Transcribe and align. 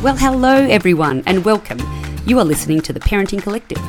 Well, 0.00 0.16
hello 0.16 0.54
everyone, 0.54 1.24
and 1.26 1.44
welcome. 1.44 1.80
You 2.24 2.38
are 2.38 2.44
listening 2.44 2.80
to 2.82 2.92
the 2.92 3.00
Parenting 3.00 3.42
Collective, 3.42 3.80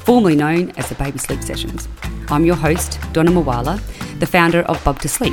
formerly 0.00 0.36
known 0.36 0.70
as 0.72 0.90
the 0.90 0.94
Baby 0.96 1.16
Sleep 1.16 1.42
Sessions. 1.42 1.88
I'm 2.28 2.44
your 2.44 2.56
host, 2.56 3.00
Donna 3.14 3.30
Mawala, 3.30 3.80
the 4.18 4.26
founder 4.26 4.64
of 4.64 4.84
Bug 4.84 5.00
to 5.00 5.08
Sleep. 5.08 5.32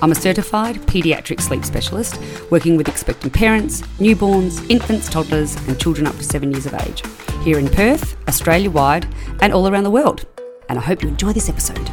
I'm 0.00 0.12
a 0.12 0.14
certified 0.14 0.76
paediatric 0.82 1.40
sleep 1.40 1.64
specialist 1.64 2.20
working 2.52 2.76
with 2.76 2.86
expectant 2.86 3.32
parents, 3.32 3.82
newborns, 3.98 4.64
infants, 4.70 5.08
toddlers, 5.08 5.56
and 5.66 5.76
children 5.80 6.06
up 6.06 6.16
to 6.18 6.22
seven 6.22 6.52
years 6.52 6.66
of 6.66 6.74
age 6.74 7.02
here 7.42 7.58
in 7.58 7.68
Perth, 7.68 8.16
Australia 8.28 8.70
wide, 8.70 9.12
and 9.40 9.52
all 9.52 9.66
around 9.66 9.82
the 9.82 9.90
world. 9.90 10.24
And 10.68 10.78
I 10.78 10.82
hope 10.82 11.02
you 11.02 11.08
enjoy 11.08 11.32
this 11.32 11.48
episode. 11.48 11.88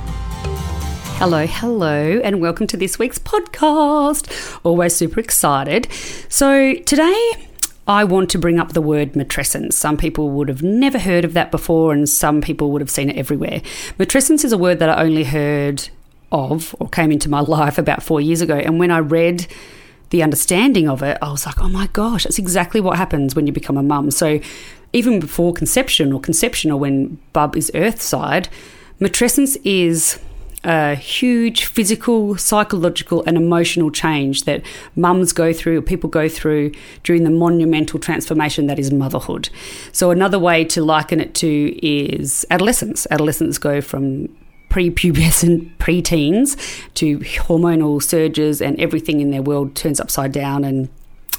Hello, 1.18 1.48
hello, 1.48 2.22
and 2.24 2.42
welcome 2.42 2.68
to 2.68 2.78
this 2.78 3.00
week's 3.00 3.18
podcast. 3.18 4.60
Always 4.64 4.96
super 4.96 5.20
excited. 5.20 5.92
So, 6.30 6.76
today 6.76 7.48
I 7.92 8.06
want 8.06 8.30
to 8.30 8.40
bring 8.40 8.58
up 8.58 8.72
the 8.72 8.82
word 8.82 9.12
matrescence. 9.16 9.74
Some 9.74 9.98
people 9.98 10.30
would 10.30 10.48
have 10.48 10.64
never 10.64 10.98
heard 10.98 11.26
of 11.26 11.34
that 11.34 11.52
before, 11.52 11.92
and 11.92 12.08
some 12.08 12.40
people 12.40 12.72
would 12.72 12.80
have 12.80 12.90
seen 12.90 13.10
it 13.10 13.18
everywhere. 13.18 13.62
Matrescence 14.00 14.46
is 14.46 14.54
a 14.54 14.58
word 14.58 14.80
that 14.80 14.88
I 14.88 15.04
only 15.04 15.26
heard 15.26 15.90
of 16.32 16.74
or 16.80 16.88
came 16.88 17.12
into 17.12 17.30
my 17.30 17.40
life 17.58 17.78
about 17.78 18.02
four 18.02 18.22
years 18.22 18.40
ago. 18.40 18.56
And 18.56 18.80
when 18.80 18.92
I 18.92 19.00
read 19.00 19.46
the 20.10 20.24
understanding 20.24 20.88
of 20.88 21.04
it, 21.04 21.18
I 21.22 21.32
was 21.32 21.46
like, 21.46 21.60
oh 21.60 21.68
my 21.68 21.88
gosh, 21.88 22.24
that's 22.24 22.40
exactly 22.40 22.80
what 22.80 22.96
happens 22.96 23.36
when 23.36 23.46
you 23.46 23.52
become 23.52 23.76
a 23.76 23.84
mum. 23.84 24.10
So 24.10 24.40
even 24.94 25.20
before 25.20 25.52
conception 25.52 26.14
or 26.14 26.22
conception 26.22 26.72
or 26.72 26.80
when 26.80 27.20
bub 27.34 27.58
is 27.58 27.70
earthside, 27.76 28.48
matrescence 29.02 29.58
is 29.66 30.18
a 30.64 30.96
huge 30.96 31.66
physical, 31.66 32.38
psychological, 32.38 33.24
and 33.26 33.36
emotional 33.36 33.90
change 33.90 34.44
that 34.44 34.62
mums 34.96 35.34
go 35.34 35.54
through, 35.54 35.82
people 35.82 36.10
go 36.10 36.30
through 36.30 36.72
during 37.04 37.24
the 37.24 37.32
monumental 37.32 38.00
transformation 38.00 38.68
that 38.68 38.78
is 38.78 38.92
motherhood. 38.92 39.50
So, 39.92 40.12
another 40.12 40.38
way 40.38 40.64
to 40.66 40.84
liken 40.84 41.20
it 41.20 41.34
to 41.36 41.86
is 41.86 42.46
adolescence. 42.52 43.08
Adolescents 43.10 43.58
go 43.58 43.82
from 43.82 44.28
prepubescent 44.70 45.76
preteens 45.80 46.58
to 46.94 47.20
hormonal 47.20 48.02
surges 48.02 48.62
and 48.62 48.80
everything 48.80 49.20
in 49.20 49.32
their 49.32 49.42
world 49.42 49.76
turns 49.76 50.00
upside 50.00 50.32
down 50.32 50.64
and 50.64 50.90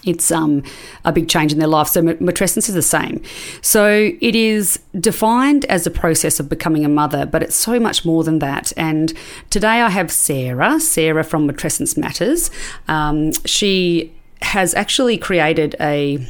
it's 0.05 0.31
um, 0.31 0.63
a 1.05 1.13
big 1.13 1.29
change 1.29 1.53
in 1.53 1.59
their 1.59 1.69
life. 1.69 1.89
So 1.89 2.03
matrescence 2.03 2.69
is 2.69 2.75
the 2.75 2.83
same. 2.83 3.23
So 3.61 4.13
it 4.21 4.35
is 4.35 4.81
defined 4.99 5.65
as 5.67 5.87
a 5.87 5.91
process 5.91 6.41
of 6.41 6.49
becoming 6.49 6.85
a 6.85 6.89
mother, 6.89 7.27
but 7.27 7.43
it's 7.43 7.57
so 7.57 7.79
much 7.79 8.05
more 8.05 8.25
than 8.25 8.39
that. 8.41 8.73
And 8.77 9.13
today 9.51 9.81
I 9.81 9.89
have 9.91 10.11
Sarah, 10.11 10.81
Sarah 10.81 11.25
from 11.25 11.49
Matrescence 11.49 11.97
Matters. 11.97 12.51
Um, 12.89 13.33
she 13.45 14.13
has 14.43 14.75
actually 14.75 15.19
created 15.19 15.77
a 15.81 16.27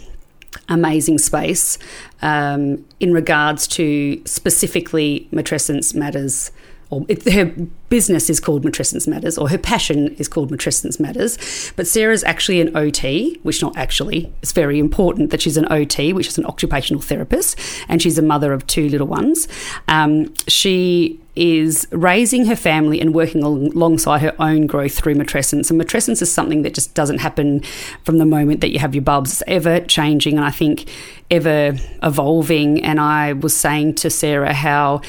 amazing 0.68 1.18
space 1.18 1.78
um, 2.20 2.84
in 3.00 3.12
regards 3.12 3.66
to 3.66 4.22
specifically 4.26 5.28
matrescence 5.32 5.94
matters 5.94 6.50
or 6.92 7.06
it, 7.08 7.24
her 7.32 7.46
business 7.88 8.28
is 8.28 8.38
called 8.38 8.62
Matrescence 8.64 9.08
Matters, 9.08 9.38
or 9.38 9.48
her 9.48 9.56
passion 9.56 10.14
is 10.18 10.28
called 10.28 10.52
Matrescence 10.52 11.00
Matters. 11.00 11.72
But 11.74 11.86
Sarah's 11.86 12.22
actually 12.24 12.60
an 12.60 12.76
OT, 12.76 13.40
which 13.42 13.62
not 13.62 13.74
actually, 13.78 14.30
it's 14.42 14.52
very 14.52 14.78
important 14.78 15.30
that 15.30 15.40
she's 15.40 15.56
an 15.56 15.66
OT, 15.72 16.12
which 16.12 16.28
is 16.28 16.36
an 16.36 16.44
occupational 16.44 17.00
therapist, 17.00 17.58
and 17.88 18.02
she's 18.02 18.18
a 18.18 18.22
mother 18.22 18.52
of 18.52 18.66
two 18.66 18.90
little 18.90 19.06
ones. 19.06 19.48
Um, 19.88 20.34
she 20.46 21.18
is 21.34 21.88
raising 21.92 22.44
her 22.44 22.56
family 22.56 23.00
and 23.00 23.14
working 23.14 23.42
alongside 23.42 24.20
her 24.20 24.34
own 24.38 24.66
growth 24.66 24.92
through 24.92 25.14
matrescence. 25.14 25.70
And 25.70 25.80
matrescence 25.80 26.20
is 26.20 26.30
something 26.30 26.60
that 26.60 26.74
just 26.74 26.92
doesn't 26.92 27.20
happen 27.20 27.62
from 28.04 28.18
the 28.18 28.26
moment 28.26 28.60
that 28.60 28.70
you 28.70 28.78
have 28.80 28.94
your 28.94 29.02
bubs. 29.02 29.32
It's 29.32 29.42
ever 29.46 29.80
changing 29.80 30.36
and 30.36 30.44
I 30.44 30.50
think 30.50 30.90
ever 31.30 31.78
evolving. 32.02 32.84
And 32.84 33.00
I 33.00 33.32
was 33.32 33.56
saying 33.56 33.94
to 33.94 34.10
Sarah 34.10 34.52
how 34.52 35.00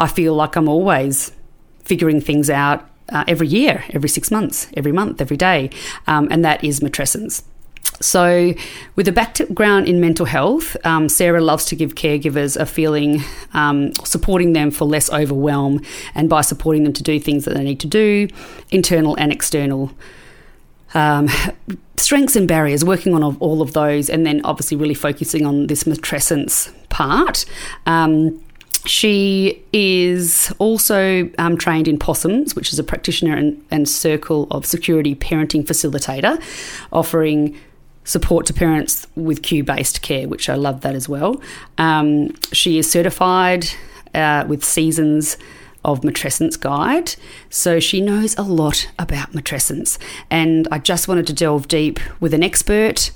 I 0.00 0.08
feel 0.08 0.34
like 0.34 0.56
I'm 0.56 0.68
always 0.68 1.32
figuring 1.84 2.20
things 2.20 2.48
out 2.50 2.88
uh, 3.10 3.24
every 3.28 3.46
year, 3.46 3.84
every 3.90 4.08
six 4.08 4.30
months, 4.30 4.68
every 4.74 4.92
month, 4.92 5.20
every 5.20 5.36
day, 5.36 5.70
um, 6.06 6.28
and 6.30 6.44
that 6.44 6.64
is 6.64 6.80
matrescence. 6.80 7.42
So, 8.00 8.54
with 8.96 9.08
a 9.08 9.12
background 9.12 9.86
in 9.86 10.00
mental 10.00 10.24
health, 10.24 10.74
um, 10.86 11.10
Sarah 11.10 11.42
loves 11.42 11.66
to 11.66 11.76
give 11.76 11.96
caregivers 11.96 12.58
a 12.58 12.64
feeling, 12.64 13.22
um, 13.52 13.92
supporting 14.04 14.54
them 14.54 14.70
for 14.70 14.86
less 14.86 15.12
overwhelm, 15.12 15.82
and 16.14 16.30
by 16.30 16.40
supporting 16.40 16.84
them 16.84 16.94
to 16.94 17.02
do 17.02 17.20
things 17.20 17.44
that 17.44 17.54
they 17.54 17.62
need 17.62 17.80
to 17.80 17.86
do, 17.86 18.28
internal 18.70 19.16
and 19.16 19.30
external. 19.30 19.92
Um, 20.94 21.28
strengths 21.96 22.36
and 22.36 22.48
barriers, 22.48 22.84
working 22.84 23.14
on 23.14 23.22
all 23.22 23.60
of 23.60 23.74
those, 23.74 24.08
and 24.08 24.24
then 24.24 24.40
obviously 24.44 24.78
really 24.78 24.94
focusing 24.94 25.44
on 25.44 25.66
this 25.66 25.84
matrescence 25.84 26.72
part. 26.88 27.44
Um, 27.84 28.42
she 28.86 29.62
is 29.72 30.52
also 30.58 31.30
um, 31.38 31.56
trained 31.56 31.86
in 31.86 31.98
POSSUMS, 31.98 32.54
which 32.54 32.72
is 32.72 32.78
a 32.78 32.84
practitioner 32.84 33.36
and, 33.36 33.64
and 33.70 33.88
circle 33.88 34.46
of 34.50 34.64
security 34.64 35.14
parenting 35.14 35.64
facilitator, 35.64 36.42
offering 36.92 37.58
support 38.04 38.46
to 38.46 38.54
parents 38.54 39.06
with 39.14 39.42
cue 39.42 39.62
based 39.62 40.02
care, 40.02 40.26
which 40.28 40.48
I 40.48 40.54
love 40.54 40.80
that 40.80 40.94
as 40.94 41.08
well. 41.08 41.40
Um, 41.78 42.34
she 42.52 42.78
is 42.78 42.90
certified 42.90 43.66
uh, 44.14 44.44
with 44.48 44.64
Seasons 44.64 45.36
of 45.84 46.00
Matrescence 46.02 46.58
Guide. 46.58 47.14
So 47.48 47.80
she 47.80 48.00
knows 48.00 48.36
a 48.36 48.42
lot 48.42 48.90
about 48.98 49.32
matrescence. 49.32 49.98
And 50.30 50.68
I 50.70 50.78
just 50.78 51.08
wanted 51.08 51.26
to 51.28 51.32
delve 51.32 51.68
deep 51.68 51.98
with 52.20 52.34
an 52.34 52.42
expert 52.42 53.10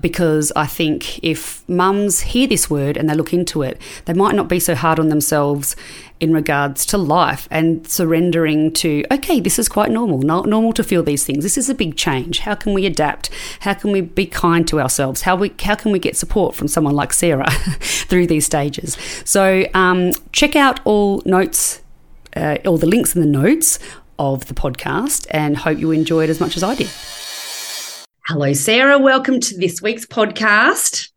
because 0.00 0.52
I 0.56 0.66
think 0.66 1.22
if 1.22 1.68
mums 1.68 2.20
hear 2.20 2.46
this 2.46 2.70
word 2.70 2.96
and 2.96 3.08
they 3.08 3.14
look 3.14 3.32
into 3.32 3.62
it, 3.62 3.80
they 4.04 4.14
might 4.14 4.34
not 4.34 4.48
be 4.48 4.60
so 4.60 4.74
hard 4.74 4.98
on 4.98 5.08
themselves 5.08 5.76
in 6.20 6.34
regards 6.34 6.84
to 6.84 6.98
life 6.98 7.48
and 7.50 7.86
surrendering 7.86 8.72
to, 8.72 9.02
okay, 9.10 9.40
this 9.40 9.58
is 9.58 9.68
quite 9.68 9.90
normal, 9.90 10.18
not 10.18 10.46
normal 10.46 10.72
to 10.74 10.84
feel 10.84 11.02
these 11.02 11.24
things. 11.24 11.42
This 11.42 11.56
is 11.56 11.70
a 11.70 11.74
big 11.74 11.96
change. 11.96 12.40
How 12.40 12.54
can 12.54 12.74
we 12.74 12.84
adapt? 12.84 13.30
How 13.60 13.72
can 13.72 13.90
we 13.90 14.02
be 14.02 14.26
kind 14.26 14.68
to 14.68 14.80
ourselves? 14.80 15.22
How, 15.22 15.34
we, 15.34 15.52
how 15.62 15.74
can 15.74 15.92
we 15.92 15.98
get 15.98 16.16
support 16.16 16.54
from 16.54 16.68
someone 16.68 16.94
like 16.94 17.14
Sarah 17.14 17.50
through 17.80 18.26
these 18.26 18.44
stages? 18.44 18.98
So 19.24 19.64
um, 19.72 20.12
check 20.32 20.56
out 20.56 20.80
all 20.84 21.22
notes 21.24 21.79
uh, 22.36 22.58
all 22.66 22.78
the 22.78 22.86
links 22.86 23.14
in 23.14 23.20
the 23.20 23.26
notes 23.26 23.78
of 24.18 24.46
the 24.46 24.54
podcast 24.54 25.26
and 25.30 25.56
hope 25.56 25.78
you 25.78 25.90
enjoy 25.90 26.24
it 26.24 26.30
as 26.30 26.40
much 26.40 26.56
as 26.56 26.62
I 26.62 26.74
did. 26.74 26.90
Hello, 28.26 28.52
Sarah. 28.52 28.98
Welcome 28.98 29.40
to 29.40 29.56
this 29.56 29.80
week's 29.82 30.06
podcast. 30.06 31.10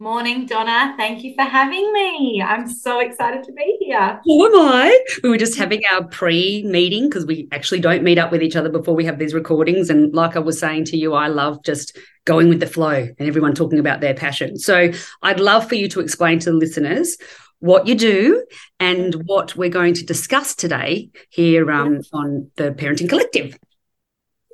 Morning, 0.00 0.46
Donna. 0.46 0.94
Thank 0.96 1.24
you 1.24 1.34
for 1.34 1.42
having 1.42 1.92
me. 1.92 2.40
I'm 2.40 2.68
so 2.68 3.00
excited 3.00 3.42
to 3.42 3.52
be 3.52 3.78
here. 3.80 4.20
Who 4.22 4.46
am 4.46 4.54
I? 4.54 5.04
We 5.24 5.28
were 5.28 5.38
just 5.38 5.58
having 5.58 5.82
our 5.90 6.04
pre 6.04 6.62
meeting 6.62 7.08
because 7.08 7.26
we 7.26 7.48
actually 7.50 7.80
don't 7.80 8.04
meet 8.04 8.16
up 8.16 8.30
with 8.30 8.40
each 8.40 8.54
other 8.54 8.68
before 8.68 8.94
we 8.94 9.04
have 9.06 9.18
these 9.18 9.34
recordings. 9.34 9.90
And 9.90 10.14
like 10.14 10.36
I 10.36 10.38
was 10.38 10.60
saying 10.60 10.84
to 10.84 10.96
you, 10.96 11.14
I 11.14 11.26
love 11.26 11.64
just 11.64 11.98
going 12.26 12.48
with 12.48 12.60
the 12.60 12.66
flow 12.68 13.08
and 13.18 13.28
everyone 13.28 13.56
talking 13.56 13.80
about 13.80 14.00
their 14.00 14.14
passion. 14.14 14.56
So 14.56 14.92
I'd 15.22 15.40
love 15.40 15.68
for 15.68 15.74
you 15.74 15.88
to 15.88 16.00
explain 16.00 16.38
to 16.40 16.52
the 16.52 16.56
listeners 16.56 17.16
what 17.60 17.86
you 17.86 17.94
do 17.94 18.44
and 18.78 19.14
what 19.26 19.56
we're 19.56 19.68
going 19.68 19.94
to 19.94 20.04
discuss 20.04 20.54
today 20.54 21.10
here 21.30 21.70
um, 21.70 22.00
on 22.12 22.50
the 22.56 22.70
Parenting 22.72 23.08
Collective. 23.08 23.58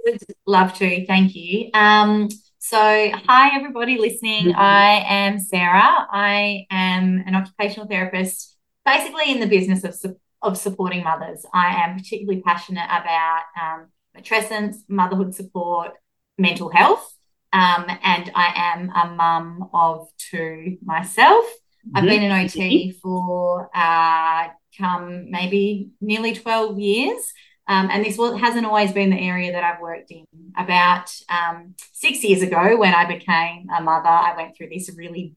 Would 0.05 0.23
love 0.47 0.75
to. 0.79 1.07
Thank 1.07 1.35
you. 1.35 1.71
Um, 1.75 2.29
so, 2.59 2.79
hi, 2.79 3.55
everybody 3.55 3.99
listening. 3.99 4.47
Mm-hmm. 4.47 4.59
I 4.59 5.05
am 5.07 5.39
Sarah. 5.39 6.07
I 6.11 6.67
am 6.71 7.23
an 7.27 7.35
occupational 7.35 7.87
therapist, 7.87 8.57
basically 8.87 9.31
in 9.31 9.41
the 9.41 9.47
business 9.47 9.85
of, 9.85 10.17
of 10.41 10.57
supporting 10.57 11.05
mothers. 11.05 11.45
I 11.53 11.85
am 11.85 11.97
particularly 11.99 12.41
passionate 12.41 12.87
about 12.87 13.43
um, 13.61 13.89
matrescence, 14.17 14.77
motherhood 14.89 15.35
support, 15.35 15.93
mental 16.39 16.71
health. 16.71 17.15
Um, 17.53 17.87
and 18.03 18.33
I 18.35 18.53
am 18.57 18.91
a 18.91 19.15
mum 19.15 19.69
of 19.73 20.09
two 20.19 20.79
myself. 20.83 21.45
Mm-hmm. 21.87 21.97
I've 21.97 22.05
been 22.05 22.23
in 22.23 22.33
OT 22.33 22.93
for 23.03 23.71
uh, 23.75 24.49
come 24.79 25.31
maybe 25.31 25.91
nearly 26.01 26.35
12 26.35 26.79
years. 26.79 27.33
Um, 27.67 27.89
and 27.91 28.05
this 28.05 28.19
hasn't 28.19 28.67
always 28.67 28.93
been 28.93 29.11
the 29.11 29.19
area 29.19 29.53
that 29.53 29.65
I've 29.65 29.81
worked 29.81 30.11
in. 30.11 30.27
About 30.57 31.11
um, 31.29 31.75
six 31.93 32.23
years 32.23 32.43
ago, 32.43 32.77
when 32.77 32.93
I 32.93 33.07
became 33.07 33.69
a 33.75 33.81
mother, 33.81 34.09
I 34.09 34.35
went 34.37 34.57
through 34.57 34.69
this 34.69 34.91
really 34.97 35.35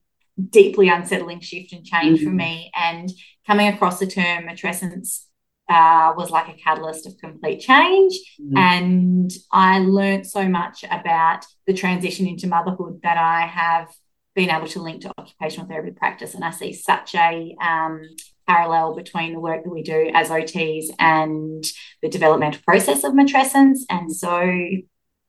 deeply 0.50 0.88
unsettling 0.88 1.40
shift 1.40 1.72
and 1.72 1.84
change 1.84 2.20
mm-hmm. 2.20 2.28
for 2.28 2.34
me. 2.34 2.70
And 2.78 3.10
coming 3.46 3.68
across 3.68 3.98
the 3.98 4.06
term 4.06 4.44
matrescence 4.44 5.24
uh, 5.68 6.12
was 6.16 6.30
like 6.30 6.48
a 6.48 6.60
catalyst 6.60 7.06
of 7.06 7.18
complete 7.18 7.60
change. 7.60 8.18
Mm-hmm. 8.40 8.56
And 8.56 9.30
I 9.50 9.80
learned 9.80 10.26
so 10.26 10.48
much 10.48 10.84
about 10.84 11.46
the 11.66 11.74
transition 11.74 12.26
into 12.26 12.46
motherhood 12.46 13.00
that 13.02 13.16
I 13.16 13.46
have 13.46 13.88
been 14.38 14.50
able 14.50 14.68
to 14.68 14.80
link 14.80 15.02
to 15.02 15.10
occupational 15.18 15.66
therapy 15.66 15.90
practice. 15.90 16.32
And 16.32 16.44
I 16.44 16.52
see 16.52 16.72
such 16.72 17.12
a 17.16 17.56
um, 17.60 18.02
parallel 18.46 18.94
between 18.94 19.32
the 19.32 19.40
work 19.40 19.64
that 19.64 19.70
we 19.70 19.82
do 19.82 20.12
as 20.14 20.28
OTs 20.28 20.86
and 21.00 21.64
the 22.02 22.08
developmental 22.08 22.62
process 22.64 23.02
of 23.02 23.14
matrescence. 23.14 23.80
And 23.90 24.14
so 24.14 24.48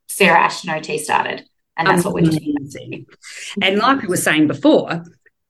Sarah 0.07 0.39
Ashton 0.39 0.69
OT 0.69 0.99
started. 0.99 1.43
And 1.75 1.87
that's 1.87 2.05
what 2.05 2.13
we're 2.13 2.21
doing. 2.21 3.07
And 3.63 3.79
like 3.79 4.03
we 4.03 4.09
were 4.09 4.17
saying 4.17 4.45
before, 4.45 5.03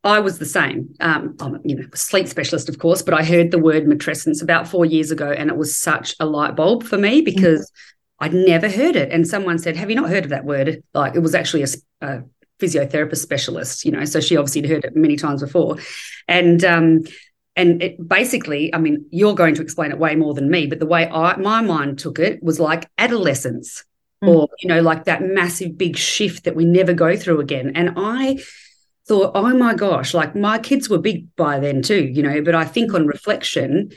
I 0.05 0.21
was 0.21 0.39
the 0.39 0.45
same. 0.45 0.94
Um, 1.01 1.35
I'm, 1.41 1.59
you 1.65 1.75
know, 1.75 1.88
a 1.91 1.97
sleep 1.97 2.29
specialist, 2.29 2.69
of 2.69 2.79
course, 2.79 3.01
but 3.01 3.13
I 3.13 3.25
heard 3.25 3.51
the 3.51 3.59
word 3.59 3.83
matrescence 3.83 4.41
about 4.41 4.69
four 4.69 4.85
years 4.85 5.12
ago, 5.12 5.31
and 5.31 5.50
it 5.50 5.57
was 5.57 5.77
such 5.77 6.15
a 6.21 6.25
light 6.25 6.55
bulb 6.55 6.83
for 6.83 6.97
me 6.97 7.19
because 7.19 7.69
mm-hmm. 7.69 8.25
I'd 8.25 8.33
never 8.33 8.69
heard 8.69 8.95
it. 8.95 9.12
And 9.12 9.27
someone 9.27 9.57
said, 9.57 9.75
"Have 9.75 9.89
you 9.89 9.97
not 9.97 10.09
heard 10.09 10.23
of 10.23 10.29
that 10.29 10.45
word?" 10.45 10.83
Like 10.94 11.15
it 11.15 11.19
was 11.19 11.35
actually 11.35 11.63
a, 11.63 11.67
a 12.01 12.23
physiotherapist 12.59 13.17
specialist, 13.17 13.85
you 13.85 13.91
know, 13.91 14.06
so 14.06 14.19
she 14.19 14.38
obviously 14.38 14.61
had 14.61 14.69
heard 14.69 14.85
it 14.85 14.95
many 14.95 15.15
times 15.15 15.41
before, 15.41 15.77
and 16.27 16.63
um, 16.63 17.03
and 17.56 17.81
it 17.81 18.07
basically, 18.07 18.73
I 18.73 18.77
mean, 18.77 19.06
you're 19.11 19.35
going 19.35 19.56
to 19.56 19.61
explain 19.61 19.91
it 19.91 20.00
way 20.00 20.15
more 20.15 20.33
than 20.33 20.50
me, 20.50 20.67
but 20.67 20.79
the 20.79 20.85
way 20.85 21.09
I 21.09 21.35
my 21.38 21.61
mind 21.61 22.00
took 22.00 22.19
it 22.19 22.41
was 22.44 22.59
like 22.59 22.89
adolescence, 22.97 23.83
mm. 24.23 24.29
or 24.29 24.50
you 24.59 24.69
know, 24.69 24.81
like 24.81 25.06
that 25.06 25.23
massive 25.23 25.77
big 25.77 25.97
shift 25.97 26.44
that 26.44 26.56
we 26.56 26.65
never 26.65 26.94
go 26.94 27.15
through 27.15 27.39
again, 27.39 27.71
and 27.75 27.94
I 27.95 28.39
thought, 29.07 29.31
oh 29.33 29.53
my 29.57 29.73
gosh, 29.73 30.13
like 30.13 30.35
my 30.35 30.59
kids 30.59 30.88
were 30.88 31.00
big 31.00 31.35
by 31.35 31.59
then 31.59 31.81
too, 31.81 32.05
you 32.05 32.21
know. 32.21 32.41
But 32.41 32.55
I 32.55 32.63
think 32.63 32.94
on 32.94 33.07
reflection, 33.07 33.91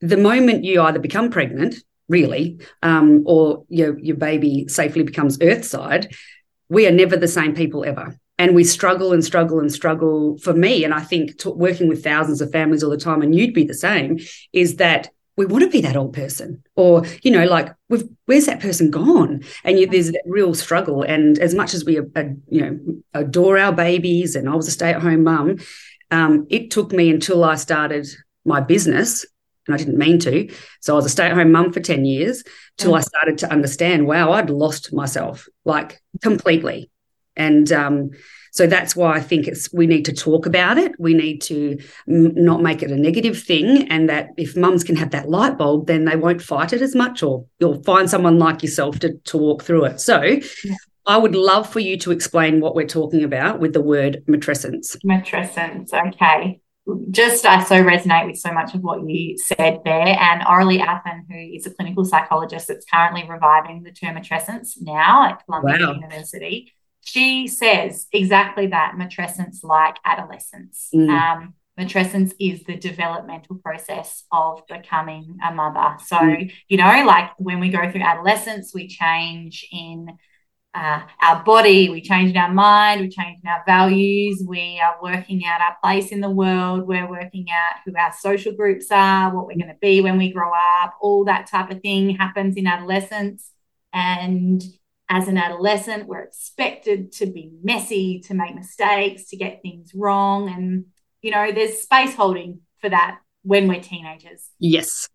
the 0.00 0.16
moment 0.16 0.64
you 0.64 0.80
either 0.80 0.98
become 0.98 1.30
pregnant, 1.30 1.76
really, 2.08 2.58
um, 2.82 3.22
or 3.26 3.64
your 3.68 3.98
your 3.98 4.16
baby 4.16 4.66
safely 4.68 5.02
becomes 5.02 5.38
earthside, 5.38 6.14
we 6.68 6.86
are 6.86 6.92
never 6.92 7.16
the 7.16 7.28
same 7.28 7.54
people 7.54 7.84
ever. 7.84 8.16
And 8.40 8.54
we 8.54 8.62
struggle 8.62 9.12
and 9.12 9.24
struggle 9.24 9.58
and 9.58 9.72
struggle. 9.72 10.38
For 10.38 10.52
me, 10.52 10.84
and 10.84 10.94
I 10.94 11.00
think 11.00 11.38
t- 11.38 11.48
working 11.48 11.88
with 11.88 12.04
thousands 12.04 12.40
of 12.40 12.52
families 12.52 12.84
all 12.84 12.90
the 12.90 12.96
time, 12.96 13.20
and 13.20 13.34
you'd 13.34 13.54
be 13.54 13.64
the 13.64 13.74
same, 13.74 14.20
is 14.52 14.76
that 14.76 15.10
we 15.38 15.46
want 15.46 15.62
to 15.62 15.70
be 15.70 15.80
that 15.80 15.96
old 15.96 16.12
person 16.12 16.62
or 16.74 17.04
you 17.22 17.30
know 17.30 17.46
like 17.46 17.72
where's 18.26 18.46
that 18.46 18.60
person 18.60 18.90
gone 18.90 19.40
and 19.62 19.78
you, 19.78 19.86
there's 19.86 20.10
that 20.10 20.22
real 20.26 20.52
struggle 20.52 21.02
and 21.02 21.38
as 21.38 21.54
much 21.54 21.72
as 21.72 21.84
we 21.84 21.96
uh, 21.96 22.02
you 22.48 22.60
know 22.60 22.78
adore 23.14 23.56
our 23.56 23.72
babies 23.72 24.34
and 24.34 24.48
i 24.48 24.54
was 24.54 24.66
a 24.66 24.72
stay-at-home 24.72 25.22
mum 25.22 25.56
um, 26.10 26.46
it 26.50 26.70
took 26.72 26.92
me 26.92 27.08
until 27.08 27.44
i 27.44 27.54
started 27.54 28.06
my 28.44 28.60
business 28.60 29.24
and 29.68 29.74
i 29.74 29.78
didn't 29.78 29.98
mean 29.98 30.18
to 30.18 30.52
so 30.80 30.94
i 30.94 30.96
was 30.96 31.06
a 31.06 31.10
stay-at-home 31.10 31.52
mum 31.52 31.72
for 31.72 31.80
10 31.80 32.04
years 32.04 32.42
till 32.76 32.94
i 32.94 33.00
started 33.00 33.38
to 33.38 33.52
understand 33.52 34.06
wow 34.06 34.32
i'd 34.32 34.50
lost 34.50 34.92
myself 34.92 35.48
like 35.64 36.00
completely 36.22 36.90
and 37.38 37.70
um, 37.70 38.10
so 38.52 38.66
that's 38.66 38.96
why 38.96 39.14
I 39.14 39.20
think 39.20 39.46
it's 39.46 39.72
we 39.72 39.86
need 39.86 40.04
to 40.06 40.12
talk 40.12 40.44
about 40.44 40.76
it. 40.76 40.92
We 40.98 41.14
need 41.14 41.40
to 41.42 41.78
m- 42.08 42.34
not 42.34 42.60
make 42.60 42.82
it 42.82 42.90
a 42.90 42.96
negative 42.96 43.40
thing, 43.40 43.88
and 43.88 44.08
that 44.08 44.30
if 44.36 44.56
mums 44.56 44.82
can 44.82 44.96
have 44.96 45.10
that 45.10 45.30
light 45.30 45.56
bulb, 45.56 45.86
then 45.86 46.04
they 46.04 46.16
won't 46.16 46.42
fight 46.42 46.72
it 46.72 46.82
as 46.82 46.94
much, 46.94 47.22
or 47.22 47.46
you'll 47.60 47.82
find 47.84 48.10
someone 48.10 48.38
like 48.38 48.62
yourself 48.62 48.98
to 48.98 49.14
to 49.16 49.38
walk 49.38 49.62
through 49.62 49.84
it. 49.84 50.00
So. 50.00 50.20
Yeah. 50.22 50.74
I 51.06 51.16
would 51.16 51.34
love 51.34 51.66
for 51.66 51.80
you 51.80 51.96
to 52.00 52.10
explain 52.10 52.60
what 52.60 52.74
we're 52.74 52.86
talking 52.86 53.24
about 53.24 53.60
with 53.60 53.72
the 53.72 53.80
word 53.80 54.22
matrescence. 54.28 54.94
Matrescence, 55.06 55.90
okay 55.94 56.60
just 57.10 57.44
I 57.44 57.62
so 57.64 57.82
resonate 57.82 58.26
with 58.26 58.38
so 58.38 58.52
much 58.52 58.74
of 58.74 58.82
what 58.82 59.08
you 59.08 59.36
said 59.38 59.80
there. 59.84 60.16
And 60.18 60.42
Aurelie 60.42 60.80
Athan, 60.80 61.24
who 61.28 61.36
is 61.36 61.66
a 61.66 61.70
clinical 61.70 62.04
psychologist 62.04 62.68
that's 62.68 62.86
currently 62.86 63.28
reviving 63.28 63.82
the 63.82 63.92
term 63.92 64.16
matrescence 64.16 64.80
now 64.80 65.28
at 65.28 65.44
Columbia 65.44 65.86
wow. 65.86 65.92
University, 65.94 66.72
she 67.02 67.46
says 67.46 68.06
exactly 68.12 68.68
that 68.68 68.94
matrescence 68.96 69.62
like 69.62 69.96
adolescence. 70.04 70.88
Mm. 70.94 71.08
Um, 71.10 71.54
matrescence 71.78 72.34
is 72.40 72.64
the 72.64 72.76
developmental 72.76 73.56
process 73.56 74.24
of 74.32 74.66
becoming 74.68 75.38
a 75.44 75.54
mother. 75.54 75.96
So, 76.06 76.16
mm. 76.16 76.52
you 76.68 76.76
know, 76.76 77.04
like 77.06 77.30
when 77.38 77.60
we 77.60 77.70
go 77.70 77.90
through 77.90 78.02
adolescence, 78.02 78.72
we 78.74 78.88
change 78.88 79.66
in 79.72 80.18
uh, 80.74 81.00
our 81.20 81.42
body, 81.44 81.88
we 81.88 82.00
change 82.02 82.30
in 82.30 82.36
our 82.36 82.52
mind, 82.52 83.00
we 83.00 83.08
change 83.08 83.40
in 83.42 83.48
our 83.48 83.62
values, 83.66 84.42
we 84.46 84.80
are 84.84 84.96
working 85.02 85.44
out 85.44 85.60
our 85.60 85.76
place 85.82 86.12
in 86.12 86.20
the 86.20 86.30
world, 86.30 86.86
we're 86.86 87.08
working 87.08 87.46
out 87.50 87.80
who 87.84 87.92
our 87.96 88.12
social 88.12 88.52
groups 88.52 88.86
are, 88.90 89.34
what 89.34 89.46
we're 89.46 89.56
going 89.56 89.68
to 89.68 89.76
be 89.80 90.00
when 90.00 90.18
we 90.18 90.32
grow 90.32 90.50
up, 90.82 90.94
all 91.00 91.24
that 91.24 91.46
type 91.46 91.70
of 91.70 91.80
thing 91.80 92.10
happens 92.10 92.56
in 92.56 92.66
adolescence. 92.66 93.52
And 93.92 94.62
as 95.08 95.26
an 95.26 95.38
adolescent, 95.38 96.06
we're 96.06 96.22
expected 96.22 97.12
to 97.12 97.26
be 97.26 97.50
messy, 97.62 98.20
to 98.26 98.34
make 98.34 98.54
mistakes, 98.54 99.28
to 99.30 99.36
get 99.36 99.62
things 99.62 99.92
wrong. 99.94 100.50
And, 100.50 100.86
you 101.22 101.30
know, 101.30 101.50
there's 101.50 101.78
space 101.78 102.14
holding 102.14 102.60
for 102.80 102.90
that 102.90 103.20
when 103.42 103.68
we're 103.68 103.80
teenagers. 103.80 104.50
Yes. 104.58 105.08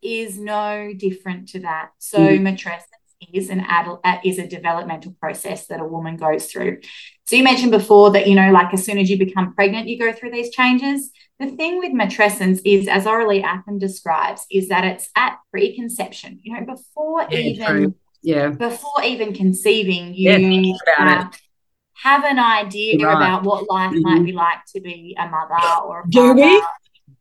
Is 0.00 0.38
no 0.38 0.92
different 0.96 1.48
to 1.48 1.60
that. 1.60 1.90
So, 1.98 2.18
mm. 2.18 2.40
matrescence 2.40 2.95
is 3.32 3.50
an 3.50 3.60
adult 3.60 4.00
uh, 4.04 4.18
is 4.24 4.38
a 4.38 4.46
developmental 4.46 5.12
process 5.20 5.66
that 5.66 5.80
a 5.80 5.84
woman 5.84 6.16
goes 6.16 6.46
through. 6.46 6.80
So 7.24 7.36
you 7.36 7.42
mentioned 7.42 7.72
before 7.72 8.10
that 8.12 8.26
you 8.26 8.34
know 8.34 8.50
like 8.50 8.72
as 8.72 8.84
soon 8.84 8.98
as 8.98 9.10
you 9.10 9.18
become 9.18 9.54
pregnant 9.54 9.88
you 9.88 9.98
go 9.98 10.12
through 10.12 10.30
these 10.30 10.50
changes. 10.50 11.10
The 11.38 11.48
thing 11.48 11.78
with 11.78 11.92
matrescence 11.92 12.60
is 12.64 12.88
as 12.88 13.04
Aurelie 13.04 13.44
Athan 13.44 13.78
describes 13.78 14.46
is 14.50 14.68
that 14.68 14.84
it's 14.84 15.10
at 15.14 15.36
preconception, 15.50 16.40
you 16.42 16.54
know 16.54 16.64
before 16.64 17.26
yeah, 17.30 17.38
even 17.38 17.66
true 17.66 17.94
yeah 18.22 18.48
before 18.48 19.02
even 19.04 19.32
conceiving 19.32 20.14
you 20.14 20.30
yeah, 20.30 20.74
uh, 20.98 21.28
have 21.94 22.24
an 22.24 22.38
idea 22.38 22.98
right. 22.98 23.16
about 23.16 23.44
what 23.44 23.68
life 23.70 23.92
mm-hmm. 23.92 24.02
might 24.02 24.24
be 24.24 24.32
like 24.32 24.58
to 24.74 24.80
be 24.80 25.16
a 25.18 25.28
mother 25.28 25.54
or 25.84 26.00
a 26.00 26.10
do 26.10 26.32
we 26.32 26.62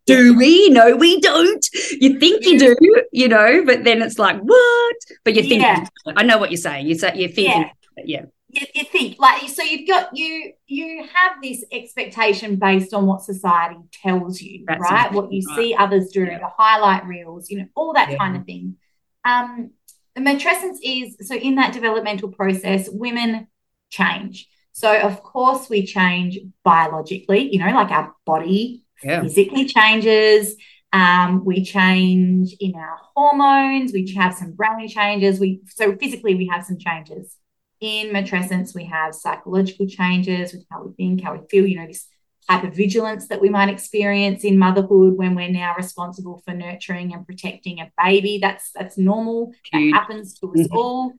do 0.06 0.38
we 0.38 0.70
no 0.70 0.96
we 0.96 1.20
don't 1.20 1.68
you 2.00 2.20
think 2.20 2.46
you 2.46 2.60
do 2.60 2.76
you 3.12 3.28
know 3.28 3.64
but 3.66 3.84
then 3.84 4.02
it's 4.02 4.20
like 4.20 4.40
what 4.42 4.96
but 5.24 5.36
you 5.36 5.44
think 5.44 5.62
yeah. 5.62 5.86
i 6.16 6.24
know 6.24 6.38
what 6.38 6.52
you're 6.52 6.58
saying 6.58 6.86
you 6.88 6.96
say 6.96 7.12
you're 7.16 7.30
thinking 7.30 7.70
yeah, 7.98 8.04
yeah. 8.06 8.26
You, 8.50 8.68
you, 8.74 8.84
think 8.86 9.20
like 9.20 9.50
so 9.50 9.64
you've 9.64 9.88
got 9.88 10.16
you 10.16 10.54
you 10.68 11.04
have 11.14 11.42
this 11.42 11.64
expectation 11.72 12.56
based 12.56 12.94
on 12.94 13.06
what 13.06 13.22
society 13.22 13.80
tells 13.92 14.42
you 14.42 14.64
That's 14.68 14.80
right 14.80 15.12
what 15.12 15.32
you 15.34 15.42
right. 15.50 15.56
see 15.58 15.76
others 15.76 16.10
do 16.12 16.24
yeah. 16.24 16.40
the 16.40 16.48
highlight 16.48 17.06
reels 17.06 17.50
you 17.50 17.58
know 17.58 17.68
all 17.76 17.94
that 17.94 18.12
yeah. 18.12 18.18
kind 18.18 18.38
of 18.38 18.46
thing 18.46 18.78
um 19.26 19.72
the 20.16 20.22
matrescence 20.22 20.78
is 20.82 21.18
so 21.28 21.36
in 21.36 21.56
that 21.56 21.74
developmental 21.74 22.30
process, 22.30 22.90
women 22.90 23.48
change. 23.90 24.48
So, 24.72 24.98
of 24.98 25.22
course, 25.22 25.70
we 25.70 25.86
change 25.86 26.40
biologically, 26.64 27.50
you 27.52 27.60
know, 27.60 27.72
like 27.72 27.92
our 27.92 28.14
body 28.26 28.85
yeah. 29.06 29.22
physically 29.22 29.66
changes. 29.66 30.56
Um, 30.92 31.44
we 31.44 31.64
change 31.64 32.56
in 32.60 32.76
our 32.76 32.98
hormones. 33.14 33.92
We 33.92 34.14
have 34.16 34.34
some 34.34 34.54
brownie 34.54 34.88
changes. 34.88 35.40
We 35.40 35.62
so 35.68 35.96
physically 35.98 36.36
we 36.36 36.48
have 36.48 36.66
some 36.66 36.78
changes. 36.78 37.36
In 37.82 38.08
matrescence, 38.08 38.74
we 38.74 38.86
have 38.86 39.14
psychological 39.14 39.88
changes 39.88 40.54
with 40.54 40.66
how 40.72 40.86
we 40.86 40.94
think, 40.94 41.22
how 41.22 41.34
we 41.36 41.46
feel. 41.50 41.68
You 41.68 41.80
know, 41.80 41.88
this 41.88 42.08
hypervigilance 42.50 43.28
that 43.28 43.42
we 43.42 43.50
might 43.50 43.70
experience 43.70 44.44
in 44.44 44.58
motherhood 44.58 45.18
when 45.18 45.36
we're 45.36 45.50
now 45.50 45.74
responsible 45.76 46.42
for 46.46 46.54
nurturing 46.54 47.14
and 47.14 47.26
protecting 47.26 47.80
a 47.80 47.92
baby. 48.02 48.40
That's 48.42 48.72
that's 48.72 48.98
normal. 48.98 49.52
That 49.74 49.92
happens 49.94 50.34
to 50.40 50.52
us 50.52 50.60
mm-hmm. 50.60 50.78
all. 50.78 51.14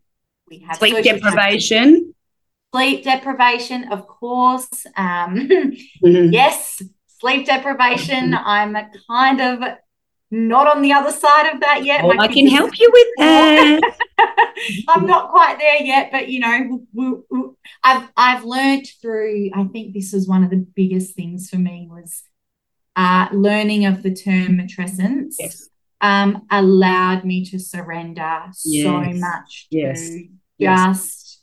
We 0.49 0.61
have 0.61 0.77
sleep 0.77 1.03
deprivation. 1.03 2.15
Sleep 2.73 3.05
deprivation, 3.05 3.93
of 3.93 4.07
course. 4.07 4.87
Um, 4.97 5.49
mm-hmm. 6.05 6.33
Yes, 6.33 6.83
sleep 7.21 7.47
deprivation. 7.47 8.35
I'm 8.45 8.77
kind 9.09 9.41
of 9.41 9.63
not 10.31 10.75
on 10.75 10.83
the 10.83 10.93
other 10.93 11.13
side 11.13 11.53
of 11.53 11.61
that 11.61 11.85
yet. 11.85 12.05
Oh, 12.05 12.13
I 12.19 12.29
can 12.29 12.47
help 12.49 12.79
you 12.79 12.91
with 12.93 13.09
that. 13.19 13.81
I'm 14.89 15.07
not 15.07 15.31
quite 15.31 15.59
there 15.59 15.83
yet, 15.83 16.11
but 16.11 16.29
you 16.29 16.41
know, 16.41 17.47
I've 17.85 18.09
I've 18.17 18.45
learned 18.45 18.87
through. 19.01 19.51
I 19.55 19.65
think 19.65 19.95
this 19.95 20.13
was 20.13 20.27
one 20.27 20.43
of 20.43 20.51
the 20.51 20.67
biggest 20.75 21.15
things 21.15 21.49
for 21.49 21.57
me 21.57 21.89
was 21.91 22.23
uh, 22.97 23.29
learning 23.33 23.85
of 23.85 24.03
the 24.03 24.15
term 24.15 24.59
matrescence. 24.59 25.37
Yes. 25.39 25.69
Um, 26.01 26.47
allowed 26.51 27.25
me 27.25 27.45
to 27.47 27.59
surrender 27.59 28.43
yes. 28.65 28.85
so 28.85 29.01
much 29.01 29.67
yes. 29.71 30.11
to 30.11 30.29
yes. 30.59 30.87
just 30.87 31.43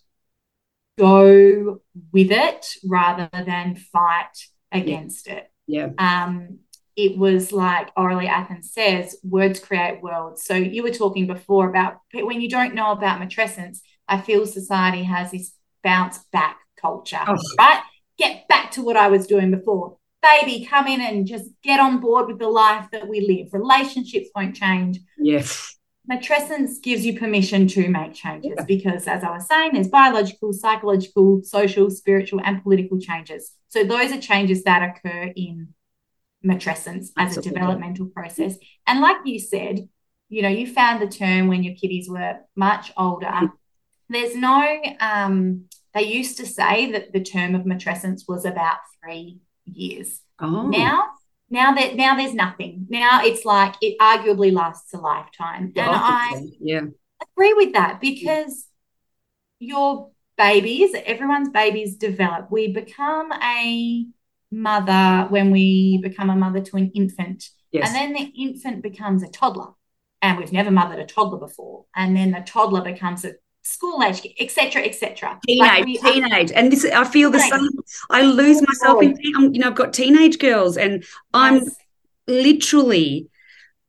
go 0.98 1.82
with 2.12 2.32
it 2.32 2.68
rather 2.86 3.30
than 3.32 3.76
fight 3.76 4.46
against 4.72 5.28
it. 5.28 5.50
Yeah. 5.68 5.90
Um, 5.98 6.60
it 6.96 7.18
was 7.18 7.52
like 7.52 7.94
Aurelie 7.96 8.30
Athans 8.30 8.72
says, 8.72 9.18
words 9.24 9.60
create 9.60 10.02
worlds. 10.02 10.46
So 10.46 10.54
you 10.54 10.84
were 10.84 10.92
talking 10.92 11.26
before 11.26 11.70
about 11.70 11.98
when 12.14 12.42
you 12.42 12.50
don't 12.50 12.76
know 12.76 12.92
about 12.92 13.20
matrescence, 13.20 13.80
I 14.08 14.22
feel 14.22 14.46
society 14.46 15.04
has 15.04 15.32
this 15.32 15.54
bounce 15.84 16.20
back 16.32 16.58
culture, 16.80 17.20
oh. 17.28 17.38
right? 17.58 17.82
Get 18.18 18.48
back 18.48 18.72
to 18.72 18.84
what 18.84 18.98
I 18.98 19.08
was 19.08 19.26
doing 19.26 19.50
before. 19.50 19.98
Baby, 20.22 20.66
come 20.66 20.88
in 20.88 21.02
and 21.02 21.28
just 21.28 21.50
get 21.64 21.80
on 21.80 22.00
board 22.00 22.28
with 22.28 22.40
the 22.40 22.48
life 22.48 22.88
that 22.92 23.08
we 23.08 23.22
live. 23.22 23.54
Relationships 23.54 24.30
won't 24.36 24.56
change. 24.56 25.00
Yes. 25.18 25.76
Matrescence 26.10 26.82
gives 26.82 27.06
you 27.06 27.18
permission 27.18 27.68
to 27.70 27.88
make 27.88 28.14
changes 28.14 28.54
yeah. 28.58 28.66
because, 28.66 29.08
as 29.08 29.24
I 29.24 29.32
was 29.32 29.48
saying, 29.48 29.74
there's 29.74 29.88
biological, 29.88 30.52
psychological, 30.52 31.42
social, 31.44 31.90
spiritual, 31.90 32.42
and 32.44 32.62
political 32.62 33.00
changes. 33.00 33.52
So 33.70 33.84
those 33.86 34.12
are 34.12 34.20
changes 34.20 34.64
that 34.64 34.98
occur 34.98 35.32
in 35.36 35.70
matrescence 36.46 37.12
as 37.18 37.38
a 37.38 37.42
developmental 37.42 38.08
process. 38.08 38.58
And 38.86 39.00
like 39.00 39.18
you 39.24 39.40
said, 39.40 39.88
you 40.28 40.42
know, 40.42 40.50
you 40.50 40.68
found 40.68 41.02
the 41.02 41.08
term 41.08 41.48
when 41.48 41.64
your 41.64 41.76
kiddies 41.76 42.10
were 42.10 42.40
much 42.56 42.92
older. 42.98 43.52
There's 44.10 44.36
no 44.36 44.82
um, 45.00 45.66
they 45.94 46.04
used 46.04 46.38
to 46.38 46.46
say 46.46 46.92
that 46.92 47.14
the 47.14 47.22
term 47.22 47.56
of 47.56 47.64
matrescence 47.64 48.24
was 48.28 48.46
about 48.46 48.78
three 49.02 49.40
years. 49.66 50.22
Oh. 50.40 50.68
Now, 50.68 51.06
now 51.54 51.72
that 51.76 51.96
now 51.96 52.18
there's 52.18 52.34
nothing. 52.34 52.88
Now 52.90 53.22
it's 53.24 53.46
like 53.46 53.76
it 53.80 53.96
arguably 54.00 54.52
lasts 54.52 54.94
a 54.94 54.98
lifetime. 54.98 55.72
Yeah, 55.76 55.86
and 55.86 55.96
I 55.96 56.30
I 56.30 56.34
think 56.34 56.50
so. 56.50 56.58
yeah. 56.62 56.82
agree 57.36 57.54
with 57.54 57.74
that 57.74 58.02
because 58.02 58.68
your 59.60 60.10
babies, 60.36 60.96
everyone's 61.06 61.50
babies 61.50 61.96
develop. 61.96 62.52
We 62.52 62.74
become 62.74 63.32
a 63.32 64.08
mother 64.52 65.28
when 65.30 65.52
we 65.52 66.00
become 66.02 66.32
a 66.32 66.36
mother 66.36 66.60
to 66.60 66.78
an 66.78 66.92
infant. 66.96 67.50
Yes. 67.72 67.88
And 67.88 67.96
then 67.96 68.14
the 68.14 68.32
infant 68.36 68.82
becomes 68.82 69.22
a 69.22 69.30
toddler. 69.30 69.74
And 70.24 70.40
we've 70.40 70.54
never 70.54 70.72
mothered 70.72 71.00
a 71.00 71.06
toddler 71.06 71.38
before. 71.38 71.86
And 71.96 72.16
then 72.16 72.32
the 72.32 72.40
toddler 72.40 72.82
becomes 72.82 73.26
a 73.26 73.34
school 73.64 74.04
age, 74.04 74.22
etc., 74.40 74.84
etc. 74.84 75.40
teenage, 75.48 76.00
teenage, 76.02 76.52
and 76.52 76.72
this 76.72 76.86
I 76.86 77.04
feel 77.06 77.32
the 77.32 77.40
same. 77.40 77.70
I 78.10 78.22
lose 78.22 78.62
myself 78.66 79.02
in. 79.02 79.18
I'm, 79.36 79.46
um, 79.46 79.54
you 79.54 79.60
know, 79.62 79.68
I've 79.68 79.76
got 79.76 79.94
teenage 79.94 80.38
girls, 80.38 80.78
and 80.78 81.04
I'm 81.34 81.62
literally 82.28 83.28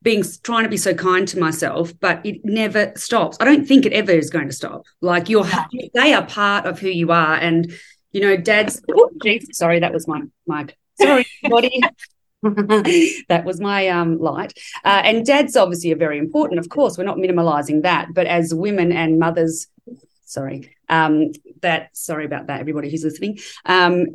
being 0.03 0.23
trying 0.43 0.65
to 0.65 0.69
be 0.69 0.77
so 0.77 0.95
kind 0.95 1.27
to 1.29 1.39
myself, 1.39 1.93
but 1.99 2.25
it 2.25 2.45
never 2.45 2.93
stops. 2.95 3.37
I 3.41 3.45
don't 3.45 3.67
think 3.67 3.87
it 3.87 3.93
ever 3.93 4.13
is 4.13 4.31
going 4.31 4.49
to 4.49 4.55
stop. 4.55 4.85
Like 5.01 5.29
you're, 5.29 5.45
No. 5.45 5.65
they 5.95 6.13
are 6.13 6.25
part 6.27 6.67
of 6.67 6.79
who 6.79 6.89
you 6.89 7.11
are, 7.11 7.35
and 7.37 7.73
you 8.13 8.21
know, 8.21 8.37
Dad's. 8.37 8.81
Oh, 8.97 9.11
geez, 9.23 9.47
sorry, 9.53 9.81
that 9.81 9.93
was 9.93 10.07
my 10.07 10.23
mic. 10.47 10.77
Sorry, 11.01 11.27
body. 11.43 11.81
that 13.29 13.43
was 13.45 13.61
my 13.61 13.89
um, 13.89 14.19
light. 14.19 14.53
Uh, 14.85 15.01
and 15.05 15.25
dad's 15.25 15.57
obviously 15.57 15.93
are 15.93 15.97
very 15.97 16.19
important, 16.19 16.59
of 16.59 16.69
course. 16.69 16.99
We're 16.99 17.05
not 17.05 17.17
minimalizing 17.17 17.83
that. 17.83 18.09
But 18.13 18.27
as 18.27 18.53
women 18.53 18.93
and 18.93 19.19
mothers, 19.19 19.67
sorry, 20.27 20.77
um, 20.91 21.33
that, 21.63 21.97
sorry 21.97 22.27
about 22.27 22.49
that, 22.49 22.61
everybody 22.61 22.91
who's 22.91 23.05
listening, 23.05 23.39
um, 23.65 24.09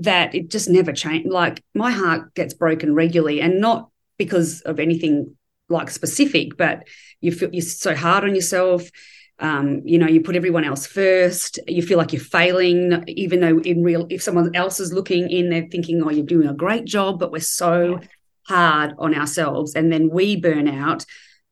that 0.00 0.34
it 0.34 0.50
just 0.50 0.68
never 0.68 0.92
changed. 0.92 1.30
Like 1.30 1.64
my 1.74 1.90
heart 1.90 2.34
gets 2.34 2.52
broken 2.52 2.94
regularly 2.94 3.40
and 3.40 3.60
not 3.60 3.88
because 4.18 4.60
of 4.62 4.78
anything 4.78 5.36
like 5.70 5.88
specific, 5.88 6.58
but 6.58 6.86
you 7.22 7.32
feel 7.32 7.48
you're 7.50 7.62
so 7.62 7.94
hard 7.94 8.24
on 8.24 8.34
yourself. 8.34 8.90
Um, 9.40 9.80
you 9.84 9.98
know, 9.98 10.06
you 10.06 10.20
put 10.20 10.36
everyone 10.36 10.64
else 10.64 10.86
first. 10.86 11.58
You 11.66 11.82
feel 11.82 11.98
like 11.98 12.12
you're 12.12 12.20
failing, 12.20 13.04
even 13.08 13.40
though 13.40 13.58
in 13.58 13.82
real, 13.82 14.06
if 14.10 14.22
someone 14.22 14.54
else 14.54 14.80
is 14.80 14.92
looking 14.92 15.30
in, 15.30 15.48
they're 15.48 15.68
thinking, 15.70 16.02
"Oh, 16.02 16.10
you're 16.10 16.26
doing 16.26 16.48
a 16.48 16.54
great 16.54 16.84
job," 16.84 17.18
but 17.18 17.32
we're 17.32 17.40
so 17.40 18.00
hard 18.42 18.94
on 18.98 19.14
ourselves, 19.14 19.74
and 19.74 19.90
then 19.90 20.10
we 20.10 20.36
burn 20.36 20.68
out, 20.68 21.06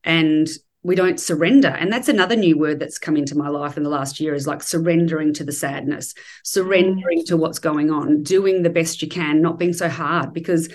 and 0.04 0.48
we 0.82 0.94
don't 0.94 1.18
surrender. 1.18 1.68
And 1.68 1.92
that's 1.92 2.08
another 2.08 2.36
new 2.36 2.56
word 2.56 2.78
that's 2.78 2.98
come 2.98 3.16
into 3.16 3.36
my 3.36 3.48
life 3.48 3.76
in 3.76 3.82
the 3.82 3.90
last 3.90 4.20
year 4.20 4.34
is 4.34 4.46
like 4.46 4.62
surrendering 4.62 5.34
to 5.34 5.44
the 5.44 5.52
sadness, 5.52 6.14
surrendering 6.44 7.24
to 7.26 7.36
what's 7.36 7.58
going 7.58 7.90
on, 7.90 8.22
doing 8.22 8.62
the 8.62 8.70
best 8.70 9.02
you 9.02 9.08
can, 9.08 9.42
not 9.42 9.58
being 9.58 9.72
so 9.72 9.88
hard. 9.88 10.32
Because 10.32 10.68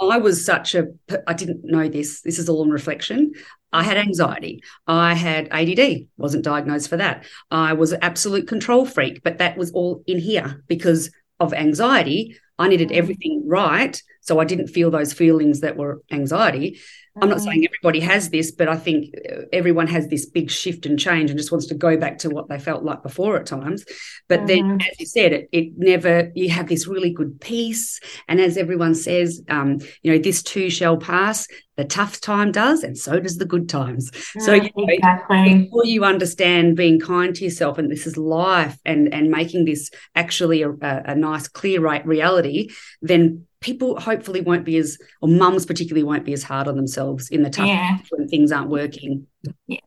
I 0.00 0.18
was 0.18 0.44
such 0.44 0.74
a, 0.74 0.88
I 1.26 1.32
didn't 1.32 1.64
know 1.64 1.88
this. 1.88 2.20
This 2.22 2.38
is 2.38 2.48
all 2.48 2.64
in 2.64 2.70
reflection. 2.70 3.32
I 3.72 3.82
had 3.82 3.96
anxiety. 3.96 4.62
I 4.86 5.14
had 5.14 5.48
ADD, 5.50 6.06
wasn't 6.16 6.44
diagnosed 6.44 6.88
for 6.88 6.96
that. 6.96 7.24
I 7.50 7.72
was 7.72 7.92
an 7.92 8.00
absolute 8.02 8.48
control 8.48 8.86
freak, 8.86 9.22
but 9.22 9.38
that 9.38 9.56
was 9.56 9.72
all 9.72 10.02
in 10.06 10.18
here 10.18 10.62
because 10.66 11.10
of 11.40 11.52
anxiety. 11.52 12.38
I 12.58 12.68
needed 12.68 12.92
everything 12.92 13.44
right. 13.46 14.00
So 14.22 14.38
I 14.38 14.44
didn't 14.44 14.68
feel 14.68 14.90
those 14.90 15.12
feelings 15.12 15.60
that 15.60 15.76
were 15.76 16.02
anxiety. 16.10 16.80
I'm 17.20 17.28
not 17.28 17.40
saying 17.40 17.66
everybody 17.66 18.00
has 18.00 18.30
this, 18.30 18.50
but 18.50 18.68
I 18.68 18.76
think 18.76 19.14
uh, 19.30 19.42
everyone 19.52 19.86
has 19.86 20.08
this 20.08 20.26
big 20.26 20.50
shift 20.50 20.86
and 20.86 20.98
change 20.98 21.30
and 21.30 21.38
just 21.38 21.50
wants 21.50 21.66
to 21.66 21.74
go 21.74 21.96
back 21.96 22.18
to 22.18 22.30
what 22.30 22.48
they 22.48 22.58
felt 22.58 22.84
like 22.84 23.02
before 23.02 23.36
at 23.36 23.46
times. 23.46 23.84
But 24.28 24.46
then, 24.46 24.78
Mhm. 24.78 24.82
as 24.90 25.00
you 25.00 25.06
said, 25.06 25.32
it, 25.32 25.48
it 25.52 25.72
never, 25.76 26.30
you 26.34 26.50
have 26.50 26.68
this 26.68 26.86
really 26.86 27.12
good 27.12 27.40
peace. 27.40 28.00
And 28.28 28.40
as 28.40 28.56
everyone 28.56 28.94
says, 28.94 29.42
um, 29.48 29.78
you 30.02 30.12
know, 30.12 30.18
this 30.18 30.42
too 30.42 30.68
shall 30.70 30.96
pass. 30.98 31.46
The 31.76 31.84
tough 31.84 32.22
time 32.22 32.52
does, 32.52 32.82
and 32.82 32.96
so 32.96 33.20
does 33.20 33.36
the 33.36 33.44
good 33.44 33.68
times. 33.68 34.10
So, 34.38 34.54
you 34.54 34.70
know, 34.76 34.86
exactly. 34.88 35.64
before 35.64 35.84
you 35.84 36.04
understand 36.04 36.74
being 36.74 36.98
kind 36.98 37.34
to 37.34 37.44
yourself 37.44 37.76
and 37.76 37.90
this 37.90 38.06
is 38.06 38.16
life 38.16 38.78
and 38.86 39.12
and 39.12 39.30
making 39.30 39.66
this 39.66 39.90
actually 40.14 40.62
a, 40.62 40.70
a, 40.70 41.02
a 41.08 41.14
nice 41.14 41.48
clear 41.48 41.80
right 41.82 42.06
reality 42.06 42.70
then 43.02 43.45
people 43.60 43.98
hopefully 43.98 44.40
won't 44.40 44.64
be 44.64 44.76
as 44.76 44.98
or 45.20 45.28
mums 45.28 45.64
particularly 45.66 46.02
won't 46.04 46.24
be 46.24 46.32
as 46.32 46.42
hard 46.42 46.68
on 46.68 46.76
themselves 46.76 47.28
in 47.30 47.42
the 47.42 47.50
tough 47.50 47.66
Yeah. 47.66 47.88
times 47.96 48.08
when 48.10 48.28
things 48.28 48.52
aren't 48.52 48.70
working 48.70 49.26
yeah 49.66 49.80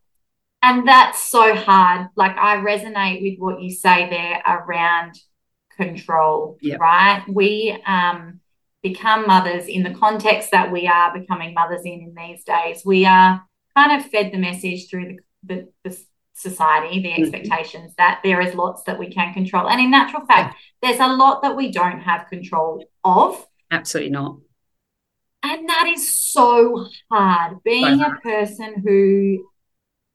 And 0.62 0.86
that's 0.86 1.22
so 1.22 1.54
hard. 1.54 2.08
Like 2.16 2.36
I 2.36 2.56
resonate 2.58 3.22
with 3.22 3.38
what 3.38 3.62
you 3.62 3.70
say 3.70 4.10
there 4.10 4.42
around 4.46 5.12
control, 5.76 6.58
Yeah. 6.60 6.76
right? 6.76 7.22
We 7.28 7.78
um, 7.86 8.40
become 8.82 9.26
mothers 9.26 9.66
in 9.66 9.82
the 9.82 9.94
context 9.94 10.50
that 10.50 10.70
we 10.70 10.86
are 10.86 11.18
becoming 11.18 11.54
mothers 11.54 11.82
in 11.84 12.00
in 12.06 12.14
these 12.14 12.44
days. 12.44 12.82
We 12.84 13.06
are 13.06 13.42
kind 13.76 13.92
of 13.98 14.06
fed 14.10 14.32
the 14.32 14.38
message 14.38 14.90
through 14.90 15.06
the, 15.08 15.18
the, 15.50 15.68
the 15.90 15.98
society, 16.34 17.00
the 17.00 17.10
Mhm. 17.12 17.20
expectations 17.20 17.94
that 17.96 18.20
there 18.22 18.40
is 18.40 18.54
lots 18.54 18.82
that 18.84 18.98
we 18.98 19.08
can 19.10 19.32
control. 19.32 19.68
And 19.68 19.80
in 19.80 19.90
natural 19.90 20.26
fact, 20.26 20.56
there's 20.82 21.00
a 21.00 21.08
lot 21.08 21.42
that 21.42 21.56
we 21.56 21.70
don't 21.72 22.00
have 22.00 22.26
control 22.28 22.84
of. 23.04 23.46
Absolutely 23.70 24.10
not 24.10 24.36
And 25.42 25.68
that 25.68 25.86
is 25.88 26.12
so 26.12 26.86
hard. 27.10 27.62
Being 27.64 28.02
a 28.02 28.20
person 28.22 28.82
who 28.86 29.46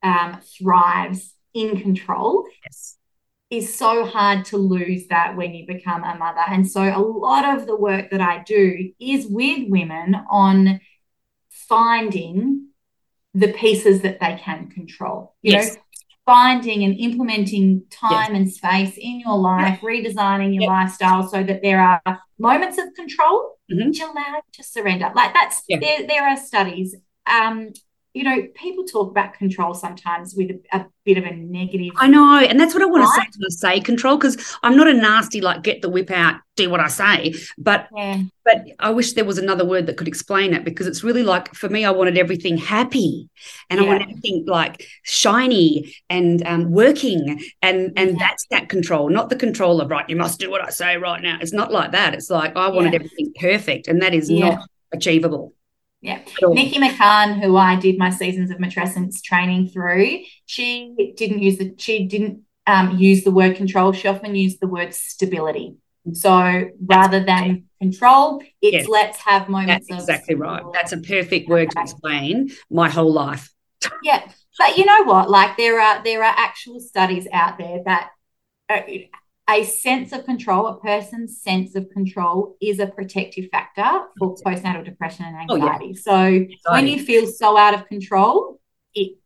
um, 0.04 0.40
thrives 0.60 1.34
in 1.54 1.82
control 1.82 2.46
yes 2.64 2.98
is 3.50 3.76
so 3.78 4.06
hard 4.06 4.44
to 4.46 4.58
lose 4.58 5.08
that 5.08 5.36
when 5.38 5.54
you 5.54 5.66
become 5.68 6.04
a 6.04 6.18
mother. 6.18 6.42
And 6.48 6.70
so 6.70 6.82
a 6.82 7.00
lot 7.00 7.46
of 7.58 7.68
the 7.68 7.76
work 7.76 8.10
that 8.12 8.22
I 8.22 8.44
do 8.44 8.92
is 9.00 9.28
with 9.28 9.70
women 9.70 10.16
on 10.30 10.80
finding 11.50 12.70
the 13.34 13.54
pieces 13.54 14.02
that 14.02 14.20
they 14.20 14.40
can 14.42 14.70
control. 14.70 15.36
You 15.42 15.54
Yes. 15.54 15.72
know, 15.72 15.82
finding 16.26 16.84
and 16.84 16.96
implementing 16.98 17.84
time 17.92 18.34
and 18.34 18.52
space 18.52 18.98
in 18.98 19.20
your 19.20 19.38
life, 19.38 19.80
redesigning 19.82 20.56
your 20.56 20.68
lifestyle 20.68 21.28
so 21.28 21.44
that 21.44 21.62
there 21.62 21.80
are 21.80 22.20
moments 22.40 22.78
of 22.78 22.86
control 22.96 23.58
Mhm. 23.72 23.88
which 23.88 24.00
allow 24.02 24.36
you 24.36 24.42
to 24.54 24.64
surrender. 24.64 25.12
Like 25.16 25.34
that's 25.34 25.64
Yeah. 25.68 25.80
there 25.80 26.08
there 26.08 26.24
are 26.28 26.38
studies. 26.38 26.96
Um, 27.28 27.74
you 28.16 28.24
know, 28.24 28.48
people 28.56 28.86
talk 28.86 29.12
about 29.12 29.34
control 29.34 29.74
sometimes 29.74 30.36
with 30.36 30.52
a, 30.52 30.78
a 30.78 30.86
bit 31.04 31.18
of 31.18 31.26
a 31.26 31.36
negative 31.36 31.92
i 31.98 32.08
know 32.08 32.40
and 32.40 32.60
that's 32.60 32.74
what 32.74 32.82
i 32.82 32.86
want 32.88 33.04
to 33.04 33.08
say 33.08 33.28
when 33.38 33.46
i 33.46 33.76
say 33.76 33.80
control 33.80 34.18
because 34.18 34.58
i'm 34.64 34.76
not 34.76 34.88
a 34.88 34.94
nasty 34.94 35.40
like 35.40 35.62
get 35.62 35.84
the 35.84 35.90
whip 35.90 36.10
out 36.10 36.36
do 36.56 36.68
what 36.68 36.80
i 36.80 36.88
say 36.88 37.36
but 37.60 37.88
yeah. 37.96 38.22
but 38.44 38.66
I 38.80 38.90
wish 38.92 39.14
there 39.14 39.26
was 39.26 39.38
another 39.38 39.66
word 39.66 39.86
that 39.88 39.98
could 39.98 40.08
explain 40.08 40.54
it 40.54 40.64
because 40.64 40.88
it's 40.88 41.04
really 41.04 41.24
like 41.24 41.54
for 41.56 41.68
me, 41.68 41.84
I 41.84 41.92
wanted 41.92 42.18
everything 42.18 42.58
happy 42.58 43.28
and 43.70 43.80
I 43.80 43.84
Yeah. 43.84 43.90
wanted 43.90 44.04
everything 44.10 44.46
like 44.48 44.86
shiny 45.04 45.96
and 46.10 46.46
um, 46.46 46.72
working. 46.72 47.42
And 47.62 47.94
and 47.98 48.12
Yeah. 48.12 48.16
that's 48.20 48.46
that 48.52 48.70
control, 48.70 49.10
not 49.10 49.30
the 49.30 49.36
control 49.36 49.82
of 49.82 49.90
right, 49.90 50.08
you 50.10 50.16
must 50.16 50.40
do 50.40 50.50
what 50.52 50.64
I 50.64 50.70
say 50.70 50.98
right 50.98 51.22
now. 51.22 51.38
It's 51.42 51.54
not 51.54 51.72
like 51.72 51.92
that. 51.94 52.14
It's 52.14 52.30
like 52.30 52.56
I 52.56 52.68
wanted 52.70 52.94
everything 52.94 53.34
perfect, 53.40 53.88
and 53.88 54.02
that 54.02 54.14
is 54.14 54.30
not 54.30 54.60
achievable. 54.94 55.54
Yeah. 56.06 56.22
all. 56.44 56.54
Nikki 56.54 56.80
McCahon, 56.80 57.42
who 57.42 57.58
I 57.58 57.76
did 57.76 57.98
my 57.98 58.12
seasons 58.12 58.52
of 58.52 58.58
matrescence 58.58 59.24
training 59.24 59.70
through, 59.70 60.20
she 60.46 61.14
didn't 61.18 61.42
use 61.42 61.58
the 61.58 61.74
she 61.78 62.06
didn't 62.06 62.44
um, 62.68 62.98
use 62.98 63.24
the 63.24 63.32
word 63.32 63.56
control. 63.56 63.92
She 63.92 64.08
often 64.08 64.36
used 64.36 64.60
the 64.60 64.68
word 64.68 64.94
stability. 64.94 65.78
So 66.14 66.70
rather 66.86 67.24
than 67.24 67.66
control, 67.82 68.44
it's 68.62 68.74
Yes. 68.74 68.88
let's 68.88 69.18
have 69.22 69.50
moments 69.50 69.88
That's 69.90 70.04
of 70.04 70.10
exactly 70.10 70.36
right. 70.36 70.64
That's 70.74 70.92
a 70.92 71.00
perfect 71.00 71.50
word 71.50 71.72
to 71.72 71.82
explain 71.82 72.52
my 72.70 72.90
whole 72.90 73.12
life. 73.12 73.52
Yeah, 74.04 74.22
but 74.60 74.78
you 74.78 74.86
know 74.86 75.04
what? 75.06 75.32
Like 75.32 75.58
there 75.58 75.80
are 75.80 76.04
there 76.04 76.24
are 76.24 76.34
actual 76.38 76.80
studies 76.80 77.28
out 77.34 77.58
there 77.58 77.82
that 77.86 78.12
uh, 78.70 78.82
a 79.50 79.64
sense 79.64 80.12
of 80.12 80.26
control, 80.26 80.68
a 80.68 80.80
person's 80.80 81.42
sense 81.42 81.76
of 81.76 81.90
control, 81.92 82.58
is 82.62 82.80
a 82.80 82.88
protective 82.88 83.50
factor 83.52 84.08
for 84.18 84.36
postnatal 84.38 84.84
depression 84.84 85.26
and 85.26 85.36
Oh, 85.50 85.56
yeah. 85.56 85.66
anxiety. 85.66 85.94
So 85.94 86.46
when 86.72 86.88
you 86.88 87.04
feel 87.04 87.28
so 87.28 87.58
out 87.58 87.74
of 87.74 87.88
control, 87.88 88.60
it 88.94 89.18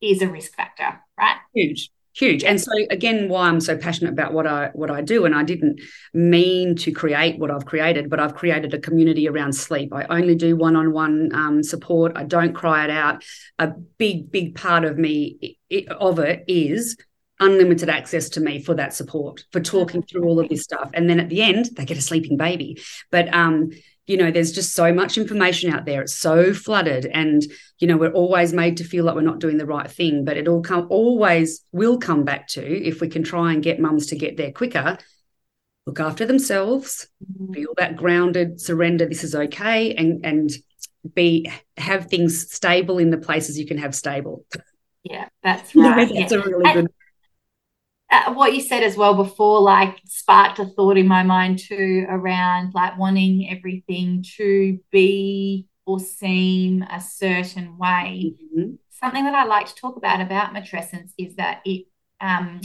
is 0.00 0.22
a 0.22 0.28
risk 0.28 0.54
factor, 0.54 1.00
right? 1.18 1.36
huge 1.54 1.90
huge 2.12 2.42
and 2.42 2.60
so 2.60 2.70
again 2.90 3.28
why 3.28 3.46
i'm 3.48 3.60
so 3.60 3.76
passionate 3.76 4.10
about 4.12 4.32
what 4.32 4.44
i 4.44 4.68
what 4.72 4.90
i 4.90 5.00
do 5.00 5.24
and 5.24 5.34
i 5.34 5.44
didn't 5.44 5.80
mean 6.12 6.74
to 6.74 6.90
create 6.90 7.38
what 7.38 7.52
i've 7.52 7.64
created 7.66 8.10
but 8.10 8.18
i've 8.18 8.34
created 8.34 8.74
a 8.74 8.80
community 8.80 9.28
around 9.28 9.52
sleep 9.52 9.92
i 9.94 10.04
only 10.10 10.34
do 10.34 10.56
one-on-one 10.56 11.30
um, 11.32 11.62
support 11.62 12.12
i 12.16 12.24
don't 12.24 12.52
cry 12.52 12.82
it 12.84 12.90
out 12.90 13.22
a 13.60 13.68
big 13.98 14.30
big 14.32 14.56
part 14.56 14.84
of 14.84 14.98
me 14.98 15.56
i- 15.72 15.76
i- 15.76 15.94
of 15.94 16.18
it 16.18 16.44
is 16.48 16.96
unlimited 17.40 17.88
access 17.88 18.28
to 18.30 18.40
me 18.40 18.62
for 18.62 18.74
that 18.74 18.94
support 18.94 19.44
for 19.50 19.60
talking 19.60 20.02
through 20.02 20.24
all 20.24 20.38
of 20.40 20.48
this 20.48 20.62
stuff. 20.62 20.90
And 20.94 21.08
then 21.08 21.20
at 21.20 21.28
the 21.28 21.42
end 21.42 21.70
they 21.76 21.84
get 21.84 21.98
a 21.98 22.02
sleeping 22.02 22.36
baby. 22.36 22.80
But 23.10 23.32
um 23.34 23.70
you 24.06 24.16
know 24.16 24.30
there's 24.30 24.52
just 24.52 24.74
so 24.74 24.92
much 24.92 25.18
information 25.18 25.72
out 25.72 25.84
there. 25.84 26.02
It's 26.02 26.16
so 26.16 26.52
flooded 26.52 27.06
and 27.06 27.42
you 27.78 27.86
know 27.86 27.96
we're 27.96 28.12
always 28.12 28.52
made 28.52 28.76
to 28.78 28.84
feel 28.84 29.04
like 29.04 29.14
we're 29.14 29.22
not 29.22 29.40
doing 29.40 29.58
the 29.58 29.66
right 29.66 29.90
thing 29.90 30.24
but 30.24 30.36
it 30.36 30.48
all 30.48 30.62
come 30.62 30.86
always 30.90 31.64
will 31.72 31.98
come 31.98 32.24
back 32.24 32.48
to 32.48 32.62
if 32.62 33.00
we 33.00 33.08
can 33.08 33.22
try 33.22 33.52
and 33.52 33.62
get 33.62 33.80
mums 33.80 34.06
to 34.08 34.16
get 34.16 34.36
there 34.36 34.52
quicker 34.52 34.98
look 35.86 36.00
after 36.00 36.26
themselves 36.26 37.08
mm-hmm. 37.24 37.52
feel 37.52 37.72
that 37.76 37.96
grounded 37.96 38.60
surrender 38.60 39.06
this 39.06 39.24
is 39.24 39.34
okay 39.34 39.94
and 39.94 40.26
and 40.26 40.50
be 41.14 41.50
have 41.76 42.06
things 42.06 42.50
stable 42.50 42.98
in 42.98 43.10
the 43.10 43.18
places 43.18 43.58
you 43.58 43.66
can 43.66 43.78
have 43.78 43.94
stable. 43.94 44.44
Yeah 45.02 45.28
that's 45.42 45.74
right. 45.74 46.10
that's 46.12 46.32
yeah. 46.32 46.38
a 46.38 46.42
really 46.42 46.72
good 46.72 46.92
uh, 48.10 48.32
what 48.32 48.54
you 48.54 48.60
said 48.60 48.82
as 48.82 48.96
well 48.96 49.14
before, 49.14 49.60
like 49.60 50.00
sparked 50.04 50.58
a 50.58 50.66
thought 50.66 50.96
in 50.96 51.06
my 51.06 51.22
mind 51.22 51.58
too 51.58 52.06
around 52.08 52.74
like 52.74 52.98
wanting 52.98 53.48
everything 53.50 54.24
to 54.36 54.78
be 54.90 55.66
or 55.86 56.00
seem 56.00 56.82
a 56.82 57.00
certain 57.00 57.78
way. 57.78 58.34
Mm-hmm. 58.56 58.72
Something 58.90 59.24
that 59.24 59.34
I 59.34 59.44
like 59.44 59.66
to 59.66 59.74
talk 59.74 59.96
about 59.96 60.20
about 60.20 60.52
matrescence 60.52 61.12
is 61.16 61.36
that 61.36 61.60
it, 61.64 61.86
um, 62.20 62.60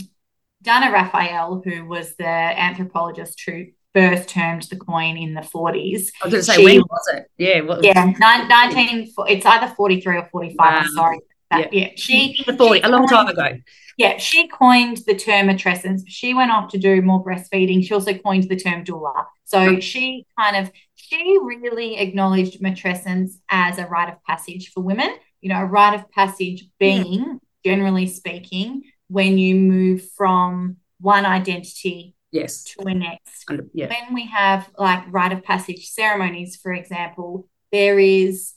Dana 0.62 0.90
Raphael, 0.90 1.62
who 1.64 1.86
was 1.86 2.16
the 2.16 2.26
anthropologist 2.26 3.40
who 3.46 3.66
first 3.94 4.28
termed 4.28 4.62
the 4.64 4.76
coin 4.76 5.16
in 5.16 5.32
the 5.32 5.40
40s. 5.40 6.08
I 6.22 6.26
was 6.26 6.32
going 6.32 6.32
to 6.32 6.42
say, 6.42 6.64
when 6.64 6.80
was 6.80 7.14
it? 7.14 7.30
Yeah. 7.38 7.60
What, 7.62 7.82
yeah, 7.82 8.12
19, 8.18 9.12
it's 9.28 9.46
either 9.46 9.72
43 9.74 10.16
or 10.16 10.28
45. 10.30 10.56
Wow. 10.58 10.84
Sorry. 10.92 11.20
That, 11.50 11.72
yeah. 11.72 11.86
yeah. 11.86 11.90
She, 11.96 12.44
40, 12.44 12.80
she 12.80 12.82
a 12.82 12.88
long 12.88 13.06
time 13.06 13.28
ago 13.28 13.48
yeah, 13.96 14.18
she 14.18 14.46
coined 14.48 14.98
the 15.06 15.14
term 15.14 15.46
matrescence. 15.46 16.02
She 16.06 16.34
went 16.34 16.50
off 16.50 16.70
to 16.72 16.78
do 16.78 17.00
more 17.00 17.24
breastfeeding. 17.24 17.82
She 17.82 17.94
also 17.94 18.14
coined 18.14 18.44
the 18.44 18.56
term 18.56 18.84
doula. 18.84 19.24
So 19.44 19.80
she 19.80 20.26
kind 20.38 20.56
of 20.56 20.70
she 20.94 21.38
really 21.42 21.98
acknowledged 21.98 22.60
matrescence 22.60 23.34
as 23.48 23.78
a 23.78 23.86
rite 23.86 24.08
of 24.08 24.22
passage 24.24 24.72
for 24.72 24.82
women. 24.82 25.10
You 25.40 25.50
know, 25.50 25.60
a 25.60 25.64
rite 25.64 25.94
of 25.94 26.10
passage 26.10 26.68
being, 26.78 27.38
generally 27.64 28.06
speaking, 28.06 28.82
when 29.08 29.38
you 29.38 29.54
move 29.54 30.02
from 30.16 30.76
one 31.00 31.24
identity 31.24 32.16
yes 32.32 32.64
to 32.64 32.82
a 32.86 32.94
next. 32.94 33.44
Yeah. 33.72 33.88
When 33.88 34.14
we 34.14 34.26
have 34.26 34.68
like 34.78 35.04
rite 35.10 35.32
of 35.32 35.42
passage 35.42 35.88
ceremonies, 35.88 36.56
for 36.56 36.72
example, 36.72 37.48
there 37.72 37.98
is 37.98 38.52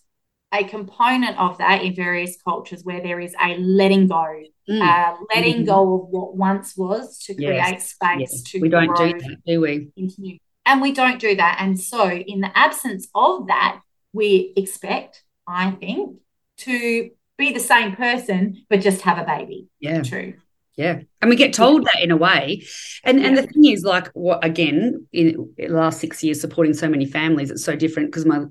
a 0.51 0.63
component 0.63 1.37
of 1.37 1.57
that 1.59 1.83
in 1.83 1.95
various 1.95 2.41
cultures 2.41 2.83
where 2.83 3.01
there 3.01 3.19
is 3.19 3.35
a 3.41 3.57
letting 3.57 4.07
go 4.07 4.43
mm. 4.69 4.81
uh, 4.81 5.15
letting 5.33 5.57
mm-hmm. 5.57 5.65
go 5.65 5.95
of 5.95 6.09
what 6.09 6.35
once 6.35 6.75
was 6.75 7.19
to 7.19 7.35
create 7.35 7.81
space 7.81 8.19
yes. 8.19 8.43
to 8.43 8.59
we 8.59 8.69
don't 8.69 8.95
do 8.95 9.13
that 9.19 9.37
do 9.45 9.61
we 9.61 9.89
continue. 9.95 10.37
and 10.65 10.81
we 10.81 10.91
don't 10.91 11.19
do 11.19 11.35
that 11.35 11.57
and 11.59 11.79
so 11.79 12.09
in 12.09 12.41
the 12.41 12.57
absence 12.57 13.07
of 13.13 13.47
that 13.47 13.79
we 14.13 14.53
expect 14.55 15.23
i 15.47 15.71
think 15.71 16.17
to 16.57 17.09
be 17.37 17.53
the 17.53 17.59
same 17.59 17.95
person 17.95 18.65
but 18.69 18.81
just 18.81 19.01
have 19.01 19.17
a 19.17 19.25
baby 19.25 19.67
yeah 19.79 20.01
true 20.01 20.33
yeah 20.75 20.99
and 21.21 21.29
we 21.29 21.35
get 21.35 21.53
told 21.53 21.85
that 21.85 22.01
in 22.01 22.09
a 22.09 22.17
way 22.17 22.63
and 23.03 23.19
yeah. 23.19 23.27
and 23.27 23.37
the 23.37 23.43
thing 23.43 23.65
is 23.65 23.83
like 23.83 24.07
what 24.13 24.43
again 24.43 25.05
in 25.11 25.53
the 25.57 25.67
last 25.67 25.99
six 25.99 26.23
years 26.23 26.41
supporting 26.41 26.73
so 26.73 26.89
many 26.89 27.05
families 27.05 27.51
it's 27.51 27.63
so 27.63 27.75
different 27.75 28.09
because 28.09 28.25
my 28.25 28.45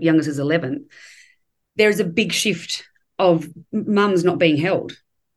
youngest 0.00 0.28
is 0.28 0.38
11 0.38 0.86
there's 1.76 2.00
a 2.00 2.04
big 2.04 2.32
shift 2.32 2.84
of 3.18 3.48
mums 3.72 4.24
not 4.24 4.38
being 4.38 4.56
held 4.56 4.92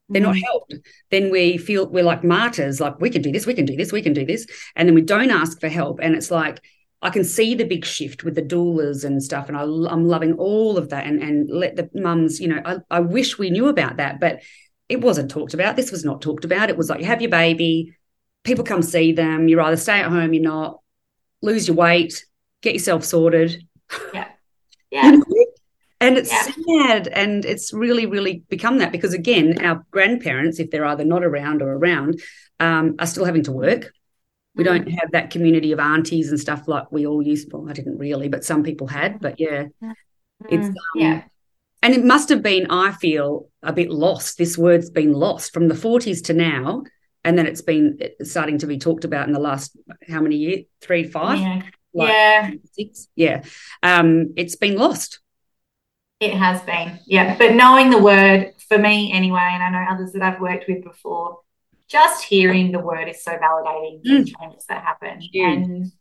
they're 0.09 0.21
not 0.21 0.35
mm-hmm. 0.35 0.45
helped 0.45 0.73
then 1.11 1.29
we 1.29 1.57
feel 1.57 1.87
we're 1.89 2.03
like 2.03 2.23
martyrs 2.23 2.79
like 2.79 2.99
we 2.99 3.09
can 3.09 3.21
do 3.21 3.31
this 3.31 3.45
we 3.45 3.53
can 3.53 3.65
do 3.65 3.75
this 3.75 3.91
we 3.91 4.01
can 4.01 4.13
do 4.13 4.25
this 4.25 4.47
and 4.75 4.87
then 4.87 4.95
we 4.95 5.01
don't 5.01 5.31
ask 5.31 5.59
for 5.59 5.67
help 5.67 5.99
and 6.01 6.15
it's 6.15 6.31
like 6.31 6.61
I 7.01 7.09
can 7.09 7.23
see 7.23 7.53
the 7.53 7.63
big 7.63 7.85
shift 7.85 8.23
with 8.23 8.35
the 8.35 8.41
doulas 8.41 9.05
and 9.05 9.21
stuff, 9.21 9.49
and 9.49 9.57
I, 9.57 9.61
am 9.61 10.05
loving 10.05 10.33
all 10.33 10.77
of 10.77 10.89
that. 10.89 11.05
And 11.05 11.21
and 11.21 11.49
let 11.49 11.75
the 11.75 11.89
mums, 11.93 12.39
you 12.39 12.47
know, 12.47 12.61
I, 12.65 12.77
I 12.89 12.99
wish 13.01 13.37
we 13.37 13.51
knew 13.51 13.67
about 13.67 13.97
that, 13.97 14.19
but 14.19 14.41
it 14.89 15.01
wasn't 15.01 15.29
talked 15.29 15.53
about. 15.53 15.75
This 15.75 15.91
was 15.91 16.03
not 16.03 16.21
talked 16.21 16.43
about. 16.43 16.69
It 16.69 16.77
was 16.77 16.89
like 16.89 16.99
you 16.99 17.05
have 17.05 17.21
your 17.21 17.29
baby, 17.29 17.95
people 18.43 18.63
come 18.63 18.81
see 18.81 19.11
them. 19.11 19.47
You 19.47 19.61
either 19.61 19.77
stay 19.77 19.99
at 19.99 20.09
home, 20.09 20.33
you're 20.33 20.43
not, 20.43 20.79
lose 21.41 21.67
your 21.67 21.77
weight, 21.77 22.25
get 22.61 22.73
yourself 22.73 23.03
sorted. 23.03 23.63
Yeah, 24.13 24.29
yeah 24.91 25.19
and 26.07 26.17
it's 26.17 26.31
yeah. 26.31 26.47
sad 26.67 27.07
and 27.07 27.45
it's 27.45 27.73
really 27.73 28.05
really 28.05 28.43
become 28.49 28.77
that 28.79 28.91
because 28.91 29.13
again 29.13 29.63
our 29.63 29.85
grandparents 29.91 30.59
if 30.59 30.71
they're 30.71 30.85
either 30.85 31.03
not 31.03 31.23
around 31.23 31.61
or 31.61 31.73
around 31.73 32.21
um, 32.59 32.95
are 32.99 33.05
still 33.05 33.25
having 33.25 33.43
to 33.43 33.51
work. 33.51 33.91
We 34.55 34.63
don't 34.63 34.87
mm. 34.87 34.99
have 34.99 35.11
that 35.11 35.29
community 35.29 35.71
of 35.71 35.79
aunties 35.79 36.31
and 36.31 36.39
stuff 36.39 36.67
like 36.67 36.91
we 36.91 37.05
all 37.05 37.21
used 37.21 37.53
well 37.53 37.69
i 37.69 37.73
didn't 37.73 37.99
really 37.99 38.27
but 38.27 38.43
some 38.43 38.63
people 38.63 38.87
had 38.87 39.19
but 39.19 39.39
yeah. 39.39 39.65
Mm. 39.83 39.93
it's 40.49 40.67
um, 40.67 40.75
yeah. 40.95 41.23
and 41.83 41.93
it 41.93 42.03
must 42.03 42.29
have 42.29 42.41
been 42.41 42.65
i 42.71 42.91
feel 42.91 43.49
a 43.67 43.73
bit 43.73 43.91
lost. 43.91 44.37
This 44.37 44.57
word's 44.57 44.89
been 44.89 45.13
lost 45.13 45.53
from 45.53 45.67
the 45.67 45.75
40s 45.75 46.23
to 46.25 46.33
now 46.33 46.83
and 47.23 47.37
then 47.37 47.45
it's 47.45 47.61
been 47.61 47.99
starting 48.23 48.57
to 48.59 48.67
be 48.67 48.77
talked 48.77 49.03
about 49.03 49.27
in 49.27 49.33
the 49.33 49.39
last 49.39 49.77
how 50.07 50.21
many 50.21 50.37
years 50.37 50.65
three 50.81 51.03
five? 51.03 51.39
Yeah. 51.39 51.61
Like 51.93 52.09
yeah. 52.09 52.51
six? 52.71 53.07
Yeah. 53.15 53.43
Um 53.83 54.33
it's 54.37 54.55
been 54.55 54.77
lost 54.77 55.19
it 56.19 56.33
has 56.33 56.61
been, 56.63 56.99
yeah. 57.05 57.37
But 57.37 57.53
knowing 57.53 57.89
the 57.89 58.01
word 58.01 58.53
for 58.67 58.77
me 58.77 59.11
anyway, 59.11 59.49
and 59.51 59.63
I 59.63 59.69
know 59.69 59.91
others 59.91 60.13
that 60.13 60.21
I've 60.21 60.41
worked 60.41 60.65
with 60.67 60.83
before, 60.83 61.39
just 61.87 62.23
hearing 62.23 62.71
the 62.71 62.79
word 62.79 63.07
is 63.07 63.23
so 63.23 63.31
validating 63.31 64.01
mm. 64.03 64.25
the 64.25 64.35
changes 64.39 64.65
that 64.67 64.83
happen 64.83 65.19
yeah. 65.31 65.51
and 65.51 65.91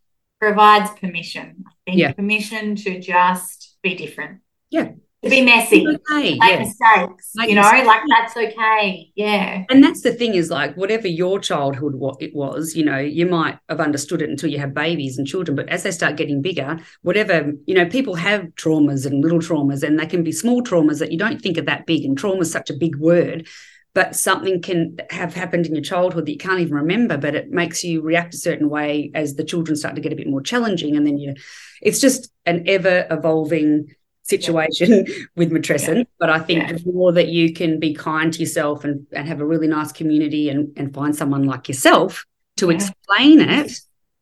provides 0.40 0.90
permission. 0.98 1.64
I 1.66 1.70
think 1.84 1.98
yeah. 1.98 2.12
permission 2.12 2.76
to 2.76 2.98
just 3.00 3.76
be 3.82 3.94
different. 3.94 4.40
Yeah 4.70 4.92
to 5.22 5.30
be 5.30 5.42
messy, 5.42 5.86
okay, 5.86 6.36
make 6.38 6.60
mistakes, 6.60 7.32
make 7.34 7.48
you 7.48 7.54
know, 7.54 7.62
mistakes. 7.62 7.86
like 7.86 8.02
that's 8.08 8.36
okay. 8.36 9.10
Yeah. 9.14 9.64
And 9.70 9.82
that's 9.82 10.02
the 10.02 10.12
thing 10.12 10.34
is 10.34 10.50
like 10.50 10.76
whatever 10.76 11.08
your 11.08 11.40
childhood 11.40 11.94
what 11.94 12.20
it 12.20 12.34
was, 12.34 12.76
you 12.76 12.84
know, 12.84 12.98
you 12.98 13.26
might 13.26 13.58
have 13.68 13.80
understood 13.80 14.22
it 14.22 14.30
until 14.30 14.50
you 14.50 14.58
have 14.58 14.74
babies 14.74 15.18
and 15.18 15.26
children, 15.26 15.56
but 15.56 15.68
as 15.68 15.82
they 15.82 15.90
start 15.90 16.16
getting 16.16 16.42
bigger, 16.42 16.78
whatever, 17.02 17.52
you 17.66 17.74
know, 17.74 17.86
people 17.86 18.14
have 18.14 18.42
traumas 18.56 19.06
and 19.06 19.22
little 19.22 19.40
traumas 19.40 19.82
and 19.82 19.98
they 19.98 20.06
can 20.06 20.22
be 20.22 20.32
small 20.32 20.62
traumas 20.62 20.98
that 20.98 21.12
you 21.12 21.18
don't 21.18 21.40
think 21.40 21.58
are 21.58 21.62
that 21.62 21.86
big 21.86 22.04
and 22.04 22.18
trauma 22.18 22.40
is 22.40 22.52
such 22.52 22.70
a 22.70 22.76
big 22.76 22.96
word. 22.96 23.46
But 23.94 24.14
something 24.14 24.60
can 24.60 24.98
have 25.08 25.32
happened 25.32 25.64
in 25.64 25.74
your 25.74 25.82
childhood 25.82 26.26
that 26.26 26.32
you 26.32 26.36
can't 26.36 26.60
even 26.60 26.74
remember, 26.74 27.16
but 27.16 27.34
it 27.34 27.50
makes 27.50 27.82
you 27.82 28.02
react 28.02 28.34
a 28.34 28.38
certain 28.38 28.68
way 28.68 29.10
as 29.14 29.36
the 29.36 29.44
children 29.44 29.74
start 29.74 29.94
to 29.94 30.02
get 30.02 30.12
a 30.12 30.16
bit 30.16 30.28
more 30.28 30.42
challenging. 30.42 30.96
And 30.96 31.06
then 31.06 31.16
you, 31.16 31.34
it's 31.80 31.98
just 31.98 32.30
an 32.44 32.64
ever 32.66 33.06
evolving 33.10 33.95
situation 34.26 35.04
yeah. 35.06 35.14
with 35.36 35.50
matrescence. 35.50 35.98
Yeah. 35.98 36.04
But 36.18 36.30
I 36.30 36.38
think 36.40 36.62
yeah. 36.62 36.72
the 36.72 36.92
more 36.92 37.12
that 37.12 37.28
you 37.28 37.52
can 37.52 37.78
be 37.78 37.94
kind 37.94 38.32
to 38.32 38.40
yourself 38.40 38.84
and, 38.84 39.06
and 39.12 39.28
have 39.28 39.40
a 39.40 39.46
really 39.46 39.68
nice 39.68 39.92
community 39.92 40.48
and, 40.50 40.72
and 40.76 40.92
find 40.92 41.14
someone 41.14 41.44
like 41.44 41.68
yourself 41.68 42.24
to 42.56 42.70
explain 42.70 43.40
it, 43.40 43.80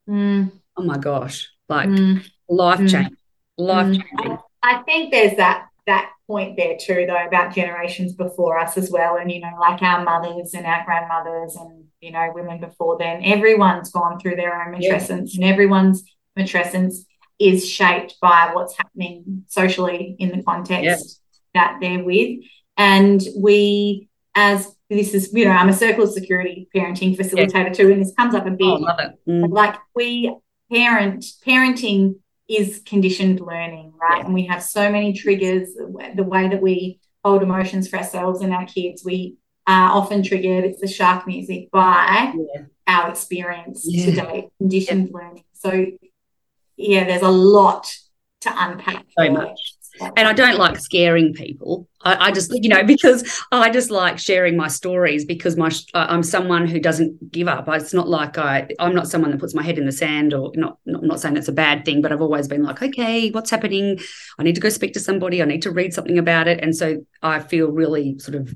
mm. 0.08 0.50
oh 0.76 0.82
my 0.82 0.98
gosh, 0.98 1.50
like 1.68 1.88
mm. 1.88 2.24
life 2.48 2.80
mm. 2.80 2.90
change, 2.90 3.16
life 3.56 3.86
mm. 3.86 4.02
changing. 4.02 4.38
I 4.62 4.82
think 4.82 5.12
there's 5.12 5.36
that 5.36 5.68
that 5.86 6.10
point 6.26 6.56
there 6.56 6.76
too 6.80 7.04
though 7.06 7.26
about 7.26 7.54
generations 7.54 8.14
before 8.14 8.58
us 8.58 8.78
as 8.78 8.90
well 8.90 9.16
and 9.16 9.30
you 9.30 9.38
know 9.40 9.50
like 9.60 9.82
our 9.82 10.02
mothers 10.02 10.54
and 10.54 10.64
our 10.64 10.82
grandmothers 10.84 11.56
and 11.56 11.84
you 12.00 12.10
know 12.10 12.32
women 12.34 12.58
before 12.58 12.96
then 12.98 13.22
everyone's 13.22 13.90
gone 13.90 14.18
through 14.18 14.34
their 14.34 14.62
own 14.62 14.74
matrescence 14.74 15.34
and 15.34 15.44
everyone's 15.44 16.02
matrescence 16.38 17.04
is 17.38 17.68
shaped 17.68 18.16
by 18.20 18.50
what's 18.52 18.76
happening 18.76 19.44
socially 19.48 20.16
in 20.18 20.36
the 20.36 20.42
context 20.42 21.20
that 21.54 21.78
they're 21.80 22.02
with. 22.02 22.40
And 22.76 23.22
we, 23.36 24.08
as 24.34 24.74
this 24.90 25.14
is, 25.14 25.32
you 25.32 25.44
know, 25.44 25.52
I'm 25.52 25.68
a 25.68 25.72
circle 25.72 26.04
of 26.04 26.12
security 26.12 26.68
parenting 26.74 27.16
facilitator 27.16 27.74
too, 27.74 27.90
and 27.92 28.00
this 28.00 28.12
comes 28.16 28.34
up 28.34 28.46
a 28.46 28.50
bit. 28.50 28.66
Oh, 28.66 28.74
love 28.74 29.00
it. 29.00 29.12
Mm. 29.28 29.50
Like 29.50 29.76
we 29.94 30.34
parent, 30.72 31.24
parenting 31.46 32.16
is 32.48 32.82
conditioned 32.84 33.40
learning, 33.40 33.94
right? 34.00 34.18
Yeah. 34.18 34.24
And 34.26 34.34
we 34.34 34.46
have 34.46 34.62
so 34.62 34.90
many 34.90 35.12
triggers, 35.12 35.74
the 35.74 36.22
way 36.22 36.48
that 36.48 36.60
we 36.60 37.00
hold 37.24 37.42
emotions 37.42 37.88
for 37.88 37.96
ourselves 37.96 38.42
and 38.42 38.52
our 38.52 38.66
kids. 38.66 39.04
We 39.04 39.36
are 39.66 39.90
often 39.92 40.22
triggered. 40.22 40.64
It's 40.64 40.80
the 40.80 40.88
shark 40.88 41.26
music 41.26 41.70
by 41.70 42.34
yeah. 42.36 42.62
our 42.86 43.08
experience 43.10 43.84
yeah. 43.86 44.04
today, 44.06 44.48
conditioned 44.58 45.10
learning. 45.12 45.44
So 45.54 45.86
yeah, 46.76 47.04
there's 47.04 47.22
a 47.22 47.28
lot 47.28 47.92
to 48.42 48.52
unpack. 48.56 49.04
So 49.18 49.30
much. 49.30 49.58
And 50.00 50.26
I 50.26 50.32
don't 50.32 50.58
like 50.58 50.76
scaring 50.80 51.32
people. 51.34 51.88
I, 52.02 52.28
I, 52.28 52.32
just, 52.32 52.52
you 52.52 52.68
know, 52.68 52.82
because 52.86 53.42
I 53.52 53.70
just 53.70 53.90
like 53.90 54.18
sharing 54.18 54.56
my 54.56 54.66
stories 54.66 55.24
because 55.24 55.56
my 55.56 55.68
uh, 55.94 56.06
I'm 56.08 56.22
someone 56.22 56.66
who 56.66 56.80
doesn't 56.80 57.30
give 57.30 57.46
up. 57.46 57.68
It's 57.68 57.94
not 57.94 58.08
like 58.08 58.36
I 58.36 58.68
I'm 58.80 58.94
not 58.94 59.08
someone 59.08 59.30
that 59.30 59.40
puts 59.40 59.54
my 59.54 59.62
head 59.62 59.78
in 59.78 59.86
the 59.86 59.92
sand 59.92 60.34
or 60.34 60.50
not. 60.56 60.78
Not, 60.84 61.04
not 61.04 61.20
saying 61.20 61.34
that's 61.34 61.48
a 61.48 61.52
bad 61.52 61.84
thing, 61.84 62.02
but 62.02 62.10
I've 62.10 62.20
always 62.20 62.48
been 62.48 62.64
like, 62.64 62.82
okay, 62.82 63.30
what's 63.30 63.50
happening? 63.50 64.00
I 64.38 64.42
need 64.42 64.56
to 64.56 64.60
go 64.60 64.68
speak 64.68 64.94
to 64.94 65.00
somebody. 65.00 65.40
I 65.40 65.46
need 65.46 65.62
to 65.62 65.70
read 65.70 65.94
something 65.94 66.18
about 66.18 66.48
it, 66.48 66.60
and 66.60 66.76
so 66.76 67.04
I 67.22 67.38
feel 67.38 67.70
really 67.70 68.18
sort 68.18 68.34
of 68.34 68.52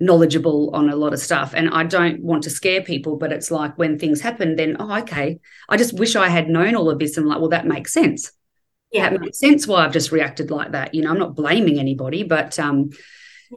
knowledgeable 0.00 0.70
on 0.74 0.88
a 0.88 0.96
lot 0.96 1.12
of 1.12 1.18
stuff 1.20 1.52
and 1.54 1.70
I 1.70 1.84
don't 1.84 2.22
want 2.22 2.42
to 2.44 2.50
scare 2.50 2.82
people 2.82 3.16
but 3.16 3.32
it's 3.32 3.50
like 3.50 3.78
when 3.78 3.98
things 3.98 4.20
happen 4.20 4.56
then 4.56 4.76
oh 4.78 4.98
okay 5.00 5.38
I 5.68 5.76
just 5.76 5.98
wish 5.98 6.16
I 6.16 6.28
had 6.28 6.48
known 6.48 6.74
all 6.74 6.90
of 6.90 6.98
this 6.98 7.16
and 7.16 7.26
like 7.28 7.38
well 7.38 7.50
that 7.50 7.66
makes 7.66 7.92
sense 7.92 8.32
yeah. 8.92 9.10
that 9.10 9.20
makes 9.20 9.38
sense 9.38 9.66
why 9.66 9.84
I've 9.84 9.92
just 9.92 10.12
reacted 10.12 10.50
like 10.50 10.72
that. 10.72 10.94
You 10.94 11.02
know, 11.02 11.10
I'm 11.10 11.18
not 11.18 11.34
blaming 11.34 11.78
anybody, 11.78 12.22
but 12.22 12.58
um, 12.58 12.90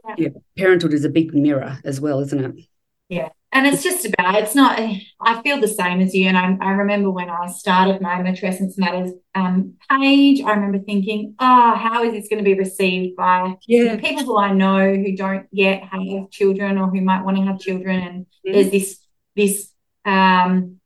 yeah. 0.08 0.14
yeah, 0.18 0.28
parenthood 0.56 0.94
is 0.94 1.04
a 1.04 1.10
big 1.10 1.34
mirror 1.34 1.78
as 1.84 2.00
well, 2.00 2.20
isn't 2.20 2.44
it? 2.44 2.64
Yeah. 3.08 3.28
And 3.56 3.66
it's 3.66 3.82
just 3.82 4.04
about, 4.04 4.34
it's 4.42 4.54
not, 4.54 4.78
I 4.78 5.40
feel 5.40 5.58
the 5.58 5.66
same 5.66 6.02
as 6.02 6.14
you. 6.14 6.28
And 6.28 6.36
I, 6.36 6.58
I 6.60 6.72
remember 6.72 7.10
when 7.10 7.30
I 7.30 7.46
started 7.46 8.02
my 8.02 8.16
Matrescence 8.16 8.76
Matters 8.76 9.12
um, 9.34 9.76
page, 9.88 10.42
I 10.42 10.50
remember 10.50 10.78
thinking, 10.80 11.34
oh, 11.38 11.74
how 11.74 12.04
is 12.04 12.12
this 12.12 12.28
going 12.28 12.44
to 12.44 12.44
be 12.44 12.52
received 12.52 13.16
by 13.16 13.54
yeah. 13.66 13.96
people 13.96 14.24
who 14.24 14.36
I 14.36 14.52
know 14.52 14.94
who 14.94 15.16
don't 15.16 15.46
yet 15.52 15.84
have 15.84 16.30
children 16.30 16.76
or 16.76 16.88
who 16.88 17.00
might 17.00 17.24
want 17.24 17.38
to 17.38 17.44
have 17.44 17.58
children? 17.58 18.02
And 18.02 18.26
mm. 18.46 18.52
there's 18.52 18.70
this, 18.70 18.98
this 19.34 19.72
um, 20.04 20.78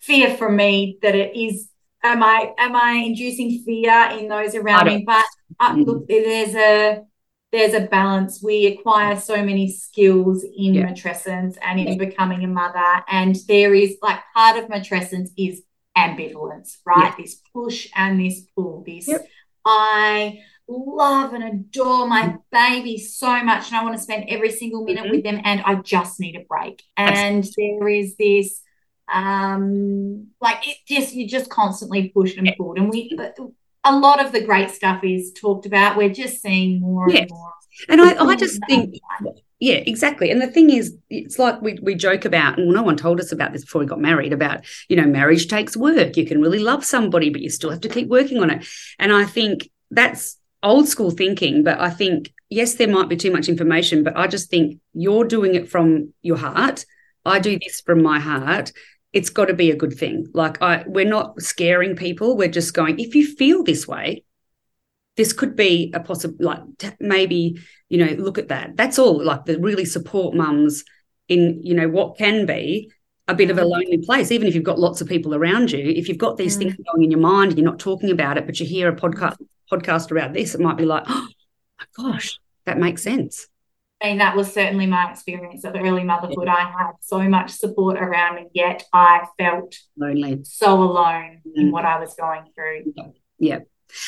fear 0.00 0.34
from 0.34 0.56
me 0.56 0.98
that 1.02 1.14
it 1.14 1.36
is 1.36 1.68
am 2.02 2.22
I 2.22 2.52
am 2.56 2.74
I 2.74 2.92
inducing 2.92 3.62
fear 3.64 4.10
in 4.18 4.28
those 4.28 4.54
around 4.54 4.86
me? 4.86 5.04
But 5.06 5.26
uh, 5.60 5.72
mm-hmm. 5.72 5.82
look, 5.82 6.08
there's 6.08 6.54
a 6.54 7.02
there's 7.54 7.72
a 7.72 7.86
balance. 7.86 8.42
We 8.42 8.66
acquire 8.66 9.16
so 9.16 9.36
many 9.36 9.70
skills 9.70 10.42
in 10.42 10.74
yeah. 10.74 10.88
matrescence 10.88 11.56
and 11.62 11.78
in 11.78 11.86
yeah. 11.86 11.96
becoming 11.96 12.42
a 12.42 12.48
mother, 12.48 13.04
and 13.08 13.36
there 13.46 13.72
is 13.72 13.96
like 14.02 14.18
part 14.34 14.58
of 14.58 14.68
matrescence 14.68 15.28
is 15.38 15.62
ambivalence, 15.96 16.78
right? 16.84 17.14
Yeah. 17.16 17.24
This 17.24 17.40
push 17.54 17.88
and 17.94 18.18
this 18.18 18.40
pull. 18.56 18.82
This 18.84 19.06
yep. 19.06 19.24
I 19.64 20.40
love 20.66 21.32
and 21.32 21.44
adore 21.44 22.08
my 22.08 22.22
mm-hmm. 22.22 22.36
baby 22.50 22.98
so 22.98 23.40
much, 23.44 23.68
and 23.68 23.76
I 23.76 23.84
want 23.84 23.96
to 23.96 24.02
spend 24.02 24.24
every 24.28 24.50
single 24.50 24.84
minute 24.84 25.04
mm-hmm. 25.04 25.12
with 25.12 25.22
them, 25.22 25.40
and 25.44 25.62
I 25.64 25.76
just 25.76 26.18
need 26.18 26.34
a 26.34 26.44
break. 26.48 26.82
And 26.96 27.38
Absolutely. 27.38 27.76
there 27.78 27.88
is 27.88 28.16
this 28.16 28.60
um 29.12 30.28
like 30.40 30.66
it 30.66 30.78
just 30.88 31.12
you 31.14 31.28
just 31.28 31.50
constantly 31.50 32.08
pushed 32.08 32.38
and 32.38 32.50
pulled 32.56 32.78
and 32.78 32.88
we 32.88 33.14
a 33.84 33.96
lot 33.96 34.24
of 34.24 34.32
the 34.32 34.42
great 34.42 34.70
stuff 34.70 35.02
is 35.04 35.32
talked 35.32 35.66
about. 35.66 35.96
We're 35.96 36.08
just 36.08 36.40
seeing 36.40 36.80
more 36.80 37.08
and 37.08 37.28
more 37.30 37.52
and 37.88 38.00
I, 38.00 38.14
I 38.24 38.36
just 38.36 38.60
think 38.68 38.94
yeah 39.60 39.76
exactly. 39.76 40.30
And 40.30 40.40
the 40.40 40.46
thing 40.46 40.70
is 40.70 40.96
it's 41.10 41.38
like 41.38 41.60
we, 41.60 41.78
we 41.82 41.94
joke 41.94 42.24
about 42.24 42.58
and 42.58 42.68
no 42.68 42.82
one 42.82 42.96
told 42.96 43.20
us 43.20 43.32
about 43.32 43.52
this 43.52 43.62
before 43.62 43.80
we 43.80 43.86
got 43.86 44.00
married 44.00 44.32
about 44.32 44.64
you 44.88 44.96
know 44.96 45.06
marriage 45.06 45.48
takes 45.48 45.76
work. 45.76 46.16
You 46.16 46.26
can 46.26 46.40
really 46.40 46.58
love 46.58 46.84
somebody 46.84 47.30
but 47.30 47.40
you 47.40 47.50
still 47.50 47.70
have 47.70 47.80
to 47.80 47.88
keep 47.88 48.08
working 48.08 48.38
on 48.38 48.50
it. 48.50 48.66
And 48.98 49.12
i 49.12 49.24
think 49.24 49.70
that's 49.90 50.38
old 50.62 50.88
school 50.88 51.10
thinking 51.10 51.62
but 51.62 51.78
i 51.78 51.90
think 51.90 52.32
yes 52.48 52.74
there 52.74 52.88
might 52.88 53.08
be 53.08 53.16
too 53.16 53.30
much 53.30 53.50
information 53.50 54.02
but 54.02 54.16
i 54.16 54.26
just 54.26 54.48
think 54.48 54.80
you're 54.94 55.24
doing 55.24 55.54
it 55.54 55.68
from 55.68 56.12
your 56.22 56.38
heart. 56.38 56.84
I 57.26 57.38
do 57.38 57.58
this 57.58 57.80
from 57.80 58.02
my 58.02 58.20
heart 58.20 58.72
it's 59.14 59.30
got 59.30 59.46
to 59.46 59.54
be 59.54 59.70
a 59.70 59.76
good 59.76 59.94
thing. 59.94 60.26
Like 60.34 60.60
I 60.60 60.84
we're 60.86 61.08
not 61.08 61.40
scaring 61.40 61.96
people. 61.96 62.36
We're 62.36 62.48
just 62.48 62.74
going, 62.74 62.98
if 62.98 63.14
you 63.14 63.26
feel 63.26 63.62
this 63.62 63.86
way, 63.86 64.24
this 65.16 65.32
could 65.32 65.54
be 65.54 65.92
a 65.94 66.00
possible 66.00 66.36
like 66.40 66.60
t- 66.78 66.90
maybe, 66.98 67.60
you 67.88 67.98
know, 67.98 68.12
look 68.14 68.38
at 68.38 68.48
that. 68.48 68.76
That's 68.76 68.98
all 68.98 69.22
like 69.22 69.44
the 69.44 69.58
really 69.58 69.84
support 69.84 70.34
mums 70.34 70.84
in, 71.28 71.60
you 71.62 71.74
know, 71.74 71.88
what 71.88 72.18
can 72.18 72.44
be 72.44 72.90
a 73.28 73.34
bit 73.34 73.50
of 73.50 73.56
a 73.56 73.62
mm. 73.62 73.70
lonely 73.70 73.98
place, 73.98 74.32
even 74.32 74.48
if 74.48 74.54
you've 74.54 74.64
got 74.64 74.80
lots 74.80 75.00
of 75.00 75.08
people 75.08 75.34
around 75.34 75.70
you. 75.70 75.78
If 75.78 76.08
you've 76.08 76.18
got 76.18 76.36
these 76.36 76.56
mm. 76.56 76.58
things 76.58 76.76
going 76.90 77.04
in 77.04 77.10
your 77.12 77.20
mind 77.20 77.52
and 77.52 77.58
you're 77.58 77.70
not 77.70 77.78
talking 77.78 78.10
about 78.10 78.36
it, 78.36 78.46
but 78.46 78.58
you 78.58 78.66
hear 78.66 78.88
a 78.88 78.96
podcast 78.96 79.36
podcast 79.70 80.10
about 80.10 80.32
this, 80.32 80.54
it 80.54 80.60
might 80.60 80.76
be 80.76 80.84
like, 80.84 81.04
oh 81.06 81.28
my 81.78 81.86
gosh, 81.96 82.38
that 82.64 82.78
makes 82.78 83.02
sense. 83.02 83.46
Mean, 84.04 84.18
that 84.18 84.36
was 84.36 84.52
certainly 84.52 84.86
my 84.86 85.10
experience 85.10 85.64
of 85.64 85.74
early 85.74 86.04
motherhood. 86.04 86.48
I 86.48 86.70
had 86.70 86.92
so 87.00 87.20
much 87.20 87.50
support 87.50 87.96
around 87.96 88.36
me, 88.36 88.46
yet 88.52 88.84
I 88.92 89.26
felt 89.38 89.74
lonely, 89.96 90.40
so 90.44 90.82
alone 90.82 91.40
mm. 91.46 91.52
in 91.56 91.70
what 91.70 91.84
I 91.84 91.98
was 91.98 92.14
going 92.14 92.44
through. 92.54 92.92
Yeah. 92.94 93.06
yeah. 93.38 93.58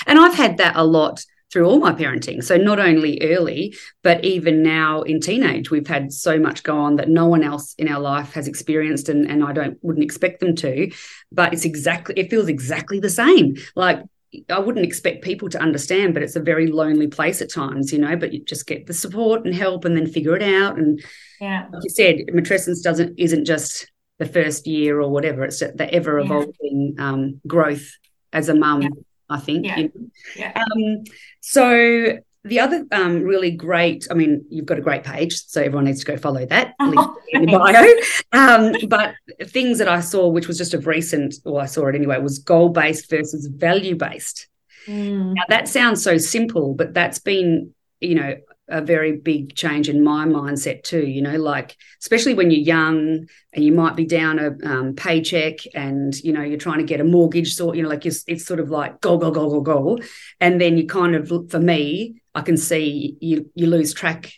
And 0.06 0.18
I've 0.18 0.34
had 0.34 0.58
that 0.58 0.76
a 0.76 0.84
lot 0.84 1.24
through 1.52 1.64
all 1.64 1.78
my 1.78 1.92
parenting. 1.92 2.44
So 2.44 2.56
not 2.56 2.78
only 2.78 3.18
early, 3.22 3.74
but 4.02 4.24
even 4.24 4.62
now 4.62 5.02
in 5.02 5.20
teenage, 5.20 5.70
we've 5.70 5.86
had 5.86 6.12
so 6.12 6.38
much 6.38 6.62
go 6.62 6.76
on 6.76 6.96
that 6.96 7.08
no 7.08 7.26
one 7.26 7.42
else 7.42 7.74
in 7.78 7.88
our 7.88 8.00
life 8.00 8.32
has 8.32 8.48
experienced 8.48 9.08
and, 9.08 9.26
and 9.30 9.44
I 9.44 9.52
don't 9.52 9.78
wouldn't 9.80 10.04
expect 10.04 10.40
them 10.40 10.54
to. 10.56 10.90
But 11.32 11.52
it's 11.52 11.64
exactly 11.64 12.14
it 12.18 12.30
feels 12.30 12.48
exactly 12.48 13.00
the 13.00 13.10
same. 13.10 13.56
Like 13.74 14.02
I 14.50 14.58
wouldn't 14.58 14.84
expect 14.84 15.24
people 15.24 15.48
to 15.50 15.60
understand, 15.60 16.14
but 16.14 16.22
it's 16.22 16.36
a 16.36 16.40
very 16.40 16.66
lonely 16.66 17.06
place 17.06 17.40
at 17.40 17.50
times, 17.50 17.92
you 17.92 17.98
know. 17.98 18.16
But 18.16 18.32
you 18.32 18.44
just 18.44 18.66
get 18.66 18.86
the 18.86 18.92
support 18.92 19.44
and 19.44 19.54
help, 19.54 19.84
and 19.84 19.96
then 19.96 20.06
figure 20.06 20.36
it 20.36 20.42
out. 20.42 20.78
And 20.78 21.02
yeah, 21.40 21.66
like 21.72 21.82
you 21.84 21.90
said, 21.90 22.16
matrescence 22.32 22.82
doesn't 22.82 23.18
isn't 23.18 23.44
just 23.44 23.90
the 24.18 24.26
first 24.26 24.66
year 24.66 25.00
or 25.00 25.10
whatever. 25.10 25.44
It's 25.44 25.60
the 25.60 25.88
ever 25.92 26.18
evolving 26.18 26.94
yeah. 26.96 27.08
um, 27.08 27.40
growth 27.46 27.90
as 28.32 28.48
a 28.48 28.54
mum. 28.54 28.82
Yeah. 28.82 28.88
I 29.28 29.40
think. 29.40 29.66
Yeah. 29.66 29.78
You 29.78 29.92
know? 29.94 30.08
yeah. 30.36 30.52
Um, 30.54 31.04
so 31.40 32.18
the 32.46 32.60
other 32.60 32.86
um, 32.92 33.22
really 33.22 33.50
great, 33.50 34.06
I 34.10 34.14
mean, 34.14 34.44
you've 34.48 34.66
got 34.66 34.78
a 34.78 34.82
great 34.82 35.04
page, 35.04 35.44
so 35.46 35.60
everyone 35.60 35.84
needs 35.84 36.00
to 36.00 36.06
go 36.06 36.16
follow 36.16 36.46
that 36.46 36.74
oh, 36.80 37.16
in 37.30 37.46
the 37.46 37.52
bio. 37.52 37.94
Um, 38.32 38.74
but 38.88 39.14
things 39.48 39.78
that 39.78 39.88
I 39.88 40.00
saw, 40.00 40.28
which 40.28 40.48
was 40.48 40.58
just 40.58 40.74
of 40.74 40.86
recent, 40.86 41.34
or 41.44 41.60
I 41.60 41.66
saw 41.66 41.86
it 41.88 41.94
anyway, 41.94 42.18
was 42.18 42.38
goal 42.38 42.70
based 42.70 43.10
versus 43.10 43.46
value 43.46 43.96
based. 43.96 44.48
Mm. 44.86 45.34
Now 45.34 45.42
that 45.48 45.68
sounds 45.68 46.02
so 46.02 46.16
simple, 46.18 46.74
but 46.74 46.94
that's 46.94 47.18
been, 47.18 47.74
you 48.00 48.14
know, 48.14 48.36
a 48.68 48.80
very 48.80 49.16
big 49.16 49.54
change 49.54 49.88
in 49.88 50.02
my 50.02 50.26
mindset 50.26 50.82
too. 50.82 51.06
You 51.06 51.22
know, 51.22 51.36
like 51.36 51.76
especially 52.00 52.34
when 52.34 52.50
you're 52.50 52.60
young 52.60 53.28
and 53.52 53.64
you 53.64 53.72
might 53.72 53.96
be 53.96 54.04
down 54.04 54.38
a 54.38 54.68
um, 54.68 54.94
paycheck 54.94 55.58
and 55.74 56.14
you 56.20 56.32
know 56.32 56.42
you're 56.42 56.58
trying 56.58 56.78
to 56.78 56.84
get 56.84 57.00
a 57.00 57.04
mortgage, 57.04 57.54
so 57.54 57.72
you 57.72 57.82
know, 57.82 57.88
like 57.88 58.06
it's 58.06 58.44
sort 58.44 58.60
of 58.60 58.70
like 58.70 59.00
go 59.00 59.18
go 59.18 59.30
go 59.30 59.48
go 59.48 59.60
go, 59.60 59.98
and 60.40 60.60
then 60.60 60.76
you 60.76 60.86
kind 60.86 61.14
of, 61.14 61.28
for 61.50 61.60
me, 61.60 62.20
I 62.36 62.42
can 62.42 62.56
see 62.56 63.16
you 63.20 63.50
you 63.54 63.66
lose 63.66 63.94
track 63.94 64.32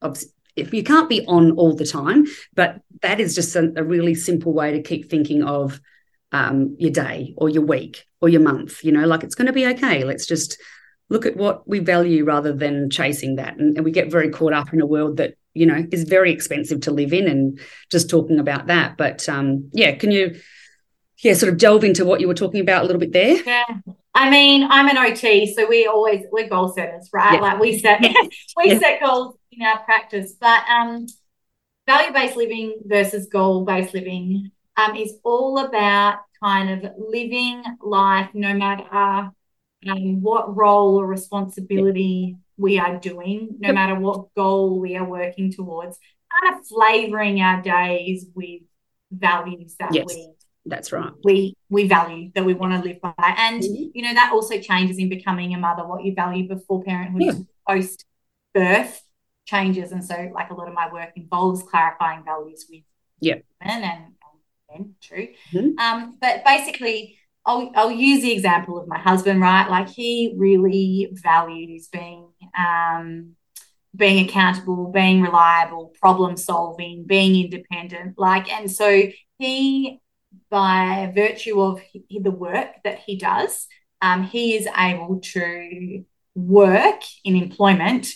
of 0.00 0.22
if 0.56 0.72
you 0.72 0.84
can't 0.84 1.08
be 1.08 1.26
on 1.26 1.50
all 1.52 1.74
the 1.74 1.84
time, 1.84 2.26
but 2.54 2.80
that 3.02 3.18
is 3.18 3.34
just 3.34 3.56
a, 3.56 3.72
a 3.76 3.82
really 3.82 4.14
simple 4.14 4.52
way 4.52 4.70
to 4.72 4.82
keep 4.82 5.10
thinking 5.10 5.42
of 5.42 5.80
um, 6.30 6.76
your 6.78 6.92
day 6.92 7.34
or 7.36 7.48
your 7.48 7.64
week 7.64 8.06
or 8.20 8.28
your 8.28 8.40
month. 8.40 8.84
You 8.84 8.92
know, 8.92 9.06
like 9.06 9.24
it's 9.24 9.34
going 9.34 9.48
to 9.48 9.52
be 9.52 9.66
okay. 9.66 10.04
Let's 10.04 10.26
just 10.26 10.60
look 11.10 11.26
at 11.26 11.36
what 11.36 11.68
we 11.68 11.80
value 11.80 12.24
rather 12.24 12.52
than 12.52 12.88
chasing 12.88 13.36
that. 13.36 13.56
And, 13.56 13.76
and, 13.76 13.84
we 13.84 13.90
get 13.90 14.10
very 14.10 14.30
caught 14.30 14.52
up 14.52 14.72
in 14.72 14.80
a 14.80 14.86
world 14.86 15.18
that, 15.18 15.34
you 15.52 15.66
know, 15.66 15.84
is 15.92 16.04
very 16.04 16.32
expensive 16.32 16.80
to 16.82 16.92
live 16.92 17.12
in 17.12 17.28
and 17.28 17.60
just 17.90 18.08
talking 18.08 18.38
about 18.38 18.68
that. 18.68 18.96
But 18.96 19.28
um, 19.28 19.70
yeah, 19.72 19.96
can 19.96 20.10
you, 20.10 20.40
yeah, 21.18 21.34
sort 21.34 21.52
of 21.52 21.58
delve 21.58 21.84
into 21.84 22.04
what 22.04 22.20
you 22.20 22.28
were 22.28 22.34
talking 22.34 22.60
about 22.60 22.84
a 22.84 22.86
little 22.86 23.00
bit 23.00 23.12
there? 23.12 23.42
Yeah. 23.42 23.64
I 24.14 24.30
mean, 24.30 24.68
I'm 24.70 24.88
an 24.88 24.96
OT, 24.96 25.52
so 25.54 25.66
we 25.66 25.86
always 25.86 26.24
we're 26.30 26.48
goal 26.48 26.68
setters, 26.68 27.10
right? 27.12 27.34
Yeah. 27.34 27.40
Like 27.40 27.60
we 27.60 27.78
set 27.78 28.00
we 28.56 28.78
set 28.78 29.00
goals 29.04 29.36
in 29.52 29.66
our 29.66 29.80
practice. 29.80 30.34
But 30.40 30.62
um 30.68 31.06
value-based 31.86 32.36
living 32.36 32.80
versus 32.86 33.26
goal-based 33.30 33.94
living 33.94 34.50
um, 34.76 34.96
is 34.96 35.14
all 35.22 35.58
about 35.58 36.20
kind 36.42 36.70
of 36.84 36.92
living 36.98 37.62
life 37.82 38.30
no 38.34 38.54
matter 38.54 39.30
um, 39.88 40.22
what 40.22 40.56
role 40.56 40.96
or 41.00 41.06
responsibility 41.06 42.36
we 42.56 42.78
are 42.78 42.96
doing, 42.98 43.56
no 43.58 43.72
matter 43.72 43.94
what 43.94 44.32
goal 44.34 44.80
we 44.80 44.96
are 44.96 45.04
working 45.04 45.52
towards, 45.52 45.98
kind 46.40 46.54
of 46.54 46.66
flavoring 46.66 47.40
our 47.40 47.60
days 47.62 48.26
with 48.34 48.62
values 49.10 49.76
that 49.78 49.92
yes, 49.92 50.06
we 50.06 50.28
that's 50.66 50.92
right 50.92 51.12
we 51.24 51.54
we 51.68 51.86
value 51.86 52.30
that 52.34 52.44
we 52.44 52.54
want 52.54 52.72
to 52.72 52.88
live 52.88 53.00
by 53.00 53.12
and 53.18 53.62
mm-hmm. 53.62 53.90
you 53.94 54.02
know 54.02 54.14
that 54.14 54.32
also 54.32 54.58
changes 54.58 54.98
in 54.98 55.08
becoming 55.08 55.54
a 55.54 55.58
mother 55.58 55.86
what 55.86 56.02
you 56.02 56.14
value 56.14 56.48
before 56.48 56.82
parenthood 56.82 57.22
yeah. 57.22 57.32
post 57.68 58.04
birth 58.54 59.02
changes 59.46 59.92
and 59.92 60.04
so 60.04 60.30
like 60.34 60.50
a 60.50 60.54
lot 60.54 60.68
of 60.68 60.74
my 60.74 60.90
work 60.90 61.10
involves 61.16 61.62
clarifying 61.62 62.24
values 62.24 62.66
with 62.70 62.82
yeah 63.20 63.36
women 63.60 63.82
and, 63.82 64.04
and 64.04 64.14
men 64.70 64.94
true 65.02 65.28
mm-hmm. 65.52 65.78
um 65.78 66.16
but 66.20 66.44
basically 66.44 67.18
I'll, 67.46 67.70
I'll 67.74 67.90
use 67.90 68.22
the 68.22 68.32
example 68.32 68.80
of 68.80 68.88
my 68.88 68.98
husband, 68.98 69.38
right? 69.38 69.68
Like 69.68 69.90
he 69.90 70.32
really 70.34 71.10
values 71.12 71.88
being 71.88 72.28
um, 72.58 73.36
being 73.96 74.26
accountable, 74.26 74.90
being 74.90 75.22
reliable, 75.22 75.92
problem 76.00 76.36
solving, 76.36 77.04
being 77.04 77.44
independent. 77.44 78.18
Like, 78.18 78.50
and 78.52 78.70
so 78.70 79.02
he, 79.38 80.00
by 80.50 81.12
virtue 81.14 81.60
of 81.60 81.80
the 82.10 82.30
work 82.30 82.82
that 82.84 83.00
he 83.00 83.16
does, 83.16 83.66
um, 84.02 84.24
he 84.24 84.56
is 84.56 84.68
able 84.76 85.20
to 85.20 86.04
work 86.34 87.02
in 87.24 87.36
employment 87.36 88.08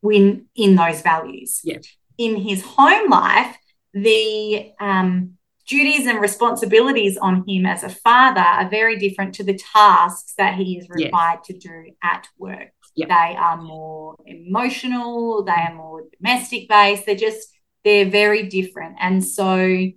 when 0.00 0.46
in 0.54 0.76
those 0.76 1.02
values. 1.02 1.60
Yeah. 1.64 1.78
In 2.18 2.36
his 2.36 2.62
home 2.62 3.10
life, 3.10 3.56
the 3.92 4.72
um, 4.80 5.36
duties 5.66 6.06
and 6.06 6.20
responsibilities 6.20 7.18
on 7.18 7.44
him 7.46 7.66
as 7.66 7.82
a 7.82 7.88
father 7.88 8.40
are 8.40 8.68
very 8.68 8.98
different 8.98 9.34
to 9.34 9.44
the 9.44 9.58
tasks 9.58 10.34
that 10.38 10.54
he 10.54 10.78
is 10.78 10.88
required 10.88 11.40
yes. 11.40 11.46
to 11.46 11.68
do 11.68 11.92
at 12.02 12.28
work. 12.38 12.72
Yep. 12.94 13.08
They 13.08 13.36
are 13.36 13.60
more 13.60 14.16
emotional, 14.24 15.44
they 15.44 15.52
are 15.52 15.74
more 15.74 16.04
domestic 16.16 16.68
based, 16.68 17.04
they're 17.04 17.14
just, 17.14 17.48
they're 17.84 18.08
very 18.08 18.48
different. 18.48 18.96
And 19.00 19.22
so 19.22 19.90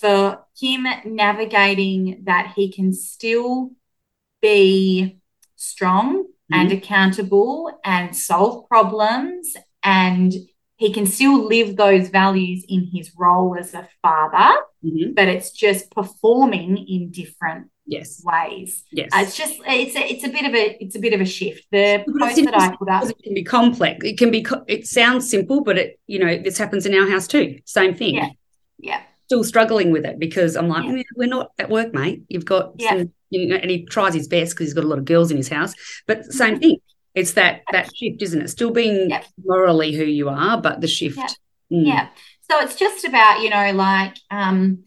for 0.00 0.44
him 0.60 0.86
navigating 1.04 2.22
that, 2.24 2.52
he 2.56 2.72
can 2.72 2.92
still 2.92 3.70
be 4.42 5.18
strong 5.56 6.26
and 6.52 6.72
accountable 6.72 7.70
and 7.84 8.16
solve 8.16 8.66
problems 8.68 9.54
and 9.84 10.32
he 10.76 10.92
can 10.92 11.06
still 11.06 11.46
live 11.46 11.76
those 11.76 12.08
values 12.08 12.64
in 12.68 12.88
his 12.92 13.12
role 13.16 13.56
as 13.56 13.72
a 13.74 13.86
father 14.02 14.50
Mhm. 14.84 15.14
but 15.14 15.28
it's 15.28 15.50
just 15.52 15.90
performing 15.92 16.76
in 16.78 17.10
different 17.10 17.70
Yes. 17.86 18.22
ways 18.24 18.82
Yes. 18.90 19.10
Uh, 19.14 19.18
it's 19.24 19.36
just 19.36 19.54
it's 19.66 19.94
a, 19.94 20.12
it's 20.12 20.24
a 20.24 20.28
bit 20.28 20.44
of 20.46 20.54
a 20.54 20.82
it's 20.82 20.96
a 20.96 20.98
bit 20.98 21.12
of 21.12 21.20
a 21.20 21.24
shift 21.26 21.66
the 21.70 22.02
post 22.18 22.36
that 22.44 22.54
i 22.58 22.74
put 22.76 22.88
up 22.88 23.04
it 23.08 23.22
can 23.22 23.34
be 23.34 23.44
complex. 23.44 24.04
It 24.04 24.18
can 24.18 24.30
be. 24.30 24.42
co- 24.42 24.64
It 24.66 24.86
sounds 24.86 25.28
simple, 25.30 25.62
but 25.62 25.76
it. 25.78 26.00
You 26.06 26.18
know, 26.20 26.38
this 26.42 26.56
happens 26.58 26.84
in 26.86 26.94
our 26.94 27.08
house 27.08 27.26
too. 27.28 27.58
Same 27.64 27.94
thing. 27.94 28.14
Yeah. 28.14 28.30
yeah 28.78 29.02
Still 29.30 29.44
struggling 29.44 29.92
with 29.92 30.04
it 30.04 30.18
because 30.18 30.56
I'm 30.56 30.66
like, 30.66 30.84
Yeah. 30.84 30.98
"Eh, 30.98 31.02
we're 31.14 31.28
not 31.28 31.52
at 31.56 31.70
work, 31.70 31.94
mate. 31.94 32.24
You've 32.28 32.44
got. 32.44 32.72
Yeah. 32.78 32.88
Some, 32.98 33.12
you 33.30 33.46
know, 33.46 33.54
and 33.54 33.70
he 33.70 33.86
tries 33.86 34.12
his 34.12 34.26
best 34.26 34.54
because 34.54 34.66
he's 34.66 34.74
got 34.74 34.82
a 34.82 34.88
lot 34.88 34.98
of 34.98 35.04
girls 35.04 35.30
in 35.30 35.36
his 35.36 35.48
house. 35.48 35.72
But 36.08 36.24
same 36.24 36.58
thing. 36.58 36.78
It's 37.14 37.34
that 37.34 37.60
that 37.70 37.94
shift, 37.94 38.22
isn't 38.22 38.42
it? 38.42 38.48
Still 38.48 38.72
being 38.72 39.12
morally 39.44 39.94
who 39.94 40.02
you 40.02 40.28
are, 40.28 40.60
but 40.60 40.80
the 40.80 40.88
shift. 40.88 41.16
Yep. 41.16 41.30
Mm. 41.72 41.86
Yeah. 41.86 42.08
So 42.50 42.58
it's 42.58 42.74
just 42.74 43.04
about, 43.04 43.40
you 43.40 43.50
know, 43.50 43.70
like 43.70 44.16
um 44.32 44.82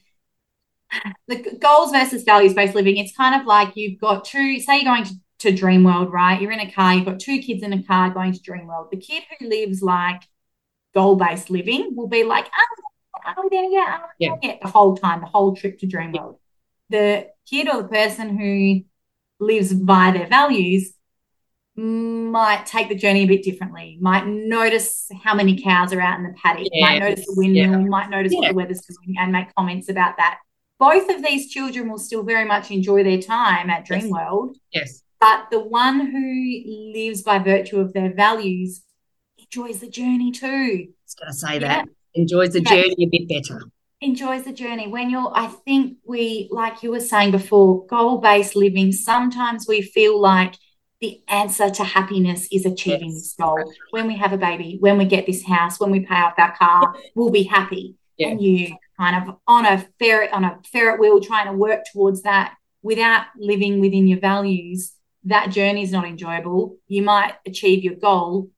the 1.30 1.58
goals 1.62 1.92
versus 1.92 2.24
values 2.24 2.54
based 2.54 2.76
living. 2.76 2.98
It's 2.98 3.16
kind 3.16 3.40
of 3.40 3.48
like 3.48 3.78
you've 3.78 4.02
got 4.02 4.26
two, 4.26 4.60
say 4.60 4.76
you're 4.76 4.84
going 4.84 5.06
to, 5.06 5.14
to 5.40 5.54
Dreamworld, 5.54 6.12
right? 6.12 6.42
You're 6.42 6.52
in 6.52 6.60
a 6.60 6.70
car, 6.70 6.96
you've 6.96 7.06
got 7.06 7.22
two 7.22 7.40
kids 7.40 7.64
in 7.64 7.72
a 7.72 7.82
car 7.84 8.10
going 8.10 8.34
to 8.34 8.40
Dreamworld. 8.40 8.92
The 8.92 8.98
kid 8.98 9.24
who 9.40 9.48
lives 9.48 9.82
like 9.82 10.24
goal 10.94 11.16
based 11.16 11.50
living 11.50 11.92
will 11.96 12.10
be 12.10 12.26
like, 12.26 12.46
oh, 12.46 12.82
there 13.50 13.64
yet? 13.64 13.88
Are 13.88 14.10
we 14.20 14.28
there 14.28 14.38
yet? 14.42 14.62
The 14.62 14.68
whole 14.70 14.96
time, 14.98 15.22
the 15.22 15.28
whole 15.28 15.56
trip 15.56 15.80
to 15.80 15.88
Dreamworld. 15.88 16.38
The 16.90 17.28
kid 17.50 17.68
or 17.68 17.82
the 17.84 17.88
person 17.88 18.38
who 18.38 18.82
lives 19.40 19.74
by 19.74 20.12
their 20.12 20.28
values 20.28 20.94
might 21.76 22.66
take 22.68 22.88
the 22.90 22.96
journey 22.96 23.24
a 23.24 23.26
bit 23.26 23.44
differently, 23.44 23.98
might 24.00 24.28
notice 24.28 25.10
how 25.24 25.34
many 25.34 25.62
cows 25.62 25.92
are 25.92 26.02
out 26.02 26.20
in 26.20 26.24
the 26.24 26.34
paddock, 26.34 26.68
might 26.80 27.00
notice 27.00 27.26
the 27.26 27.32
Yes, 27.32 27.38
windmill, 27.38 27.88
might 27.88 28.10
notice 28.12 28.32
what 28.34 28.48
the 28.50 28.54
weather's 28.54 28.82
doing 28.82 29.16
and 29.18 29.32
make 29.32 29.54
comments 29.56 29.90
about 29.90 30.18
that. 30.18 30.38
Both 30.80 31.10
of 31.10 31.24
these 31.24 31.52
children 31.52 31.90
will 31.90 31.98
still 31.98 32.24
very 32.24 32.46
much 32.46 32.70
enjoy 32.70 33.04
their 33.04 33.22
time 33.22 33.70
at 33.72 33.90
Yes. 33.90 34.04
Dreamworld, 34.04 34.56
Yes. 34.72 35.04
but 35.20 35.48
the 35.50 35.60
one 35.62 36.00
who 36.12 36.92
lives 36.94 37.24
by 37.24 37.40
virtue 37.40 37.80
of 37.80 37.94
their 37.94 38.14
values 38.14 38.84
enjoys 39.40 39.80
the 39.80 39.90
journey 39.90 40.32
too. 40.32 40.48
I 40.48 40.94
was 41.06 41.16
going 41.16 41.32
to 41.32 41.34
say 41.34 41.54
Yeah. 41.54 41.60
that. 41.60 41.88
Enjoys 42.16 42.54
the 42.54 42.62
Yeah. 42.62 42.70
journey 42.70 42.96
a 43.00 43.06
bit 43.10 43.28
better. 43.28 43.62
enjoys 44.02 44.44
the 44.44 44.52
journey 44.52 44.86
when 44.86 45.10
you're 45.10 45.32
i 45.34 45.48
think 45.48 45.96
we 46.06 46.50
like 46.52 46.84
you 46.84 46.92
were 46.92 47.00
saying 47.00 47.32
before 47.32 47.86
goal-based 47.86 48.54
living 48.54 48.92
sometimes 48.92 49.66
we 49.66 49.82
feel 49.82 50.20
like 50.20 50.56
the 51.00 51.22
answer 51.30 51.70
to 51.70 51.86
happiness 51.86 52.46
is 52.52 52.66
achieving 52.66 53.12
Yes. 53.12 53.20
this 53.22 53.36
goal 53.40 53.64
when 53.92 54.06
we 54.08 54.18
have 54.18 54.34
a 54.34 54.38
baby 54.38 54.76
when 54.82 54.98
we 54.98 55.06
get 55.06 55.26
this 55.26 55.46
house 55.46 55.80
when 55.80 55.90
we 55.90 56.02
pay 56.02 56.16
off 56.16 56.34
our 56.38 56.54
car 56.58 56.94
we'll 57.16 57.30
be 57.32 57.44
happy 57.44 57.96
Yeah. 58.18 58.28
and 58.32 58.42
you 58.42 58.76
kind 59.00 59.16
of 59.30 59.38
on 59.48 59.66
a 59.66 59.78
ferret 60.00 60.34
on 60.34 60.44
a 60.44 60.60
ferret 60.74 61.00
wheel 61.00 61.22
trying 61.22 61.48
to 61.48 61.54
work 61.54 61.84
towards 61.94 62.24
that 62.24 62.56
without 62.82 63.24
living 63.40 63.80
within 63.80 64.06
your 64.06 64.20
values 64.20 64.92
that 65.24 65.50
journey 65.50 65.82
is 65.84 65.94
not 65.94 66.04
enjoyable 66.06 66.76
you 66.90 67.04
might 67.04 67.36
achieve 67.46 67.86
your 67.86 67.96
goal 67.96 68.50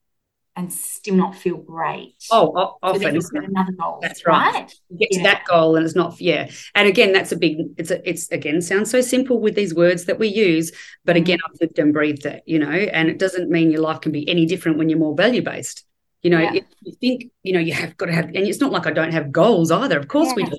and 0.56 0.72
still 0.72 1.14
not 1.14 1.34
feel 1.36 1.56
great 1.58 2.14
Oh, 2.30 2.52
o- 2.82 2.94
so 2.98 3.06
often. 3.08 3.44
another 3.44 3.72
goal 3.72 3.98
That's 4.00 4.26
right. 4.26 4.72
You 4.88 4.96
get 4.98 5.10
to 5.12 5.22
that 5.24 5.44
goal 5.44 5.76
and 5.76 5.84
it's 5.84 5.94
not 5.94 6.18
yeah 6.20 6.50
and 6.74 6.88
again 6.88 7.12
that's 7.12 7.30
a 7.32 7.36
big 7.36 7.58
it's 7.76 7.90
a, 7.90 8.08
it's 8.08 8.30
again 8.32 8.62
sounds 8.62 8.90
so 8.90 9.00
simple 9.02 9.38
with 9.40 9.54
these 9.54 9.74
words 9.74 10.06
that 10.06 10.18
we 10.18 10.28
use 10.28 10.72
but 11.04 11.14
Mm. 11.16 11.20
again 11.20 11.38
i've 11.46 11.60
lived 11.60 11.78
and 11.78 11.92
breathed 11.92 12.24
it 12.26 12.42
you 12.46 12.58
know 12.58 12.70
and 12.70 13.08
it 13.08 13.18
doesn't 13.18 13.50
mean 13.50 13.70
your 13.70 13.82
life 13.82 14.00
can 14.00 14.12
be 14.12 14.28
any 14.28 14.46
different 14.46 14.78
when 14.78 14.88
you're 14.88 14.98
more 14.98 15.14
value 15.14 15.42
based 15.42 15.84
you 16.22 16.30
know 16.30 16.40
Yeah. 16.40 16.54
if 16.54 16.64
you 16.82 16.92
think 17.00 17.30
you 17.42 17.52
know 17.52 17.60
you 17.60 17.74
have 17.74 17.96
got 17.98 18.06
to 18.06 18.12
have 18.12 18.24
and 18.26 18.38
it's 18.38 18.60
not 18.60 18.72
like 18.72 18.86
i 18.86 18.90
don't 18.90 19.12
have 19.12 19.30
goals 19.30 19.70
either 19.70 19.98
of 19.98 20.08
course 20.08 20.32
we 20.34 20.44
do 20.44 20.56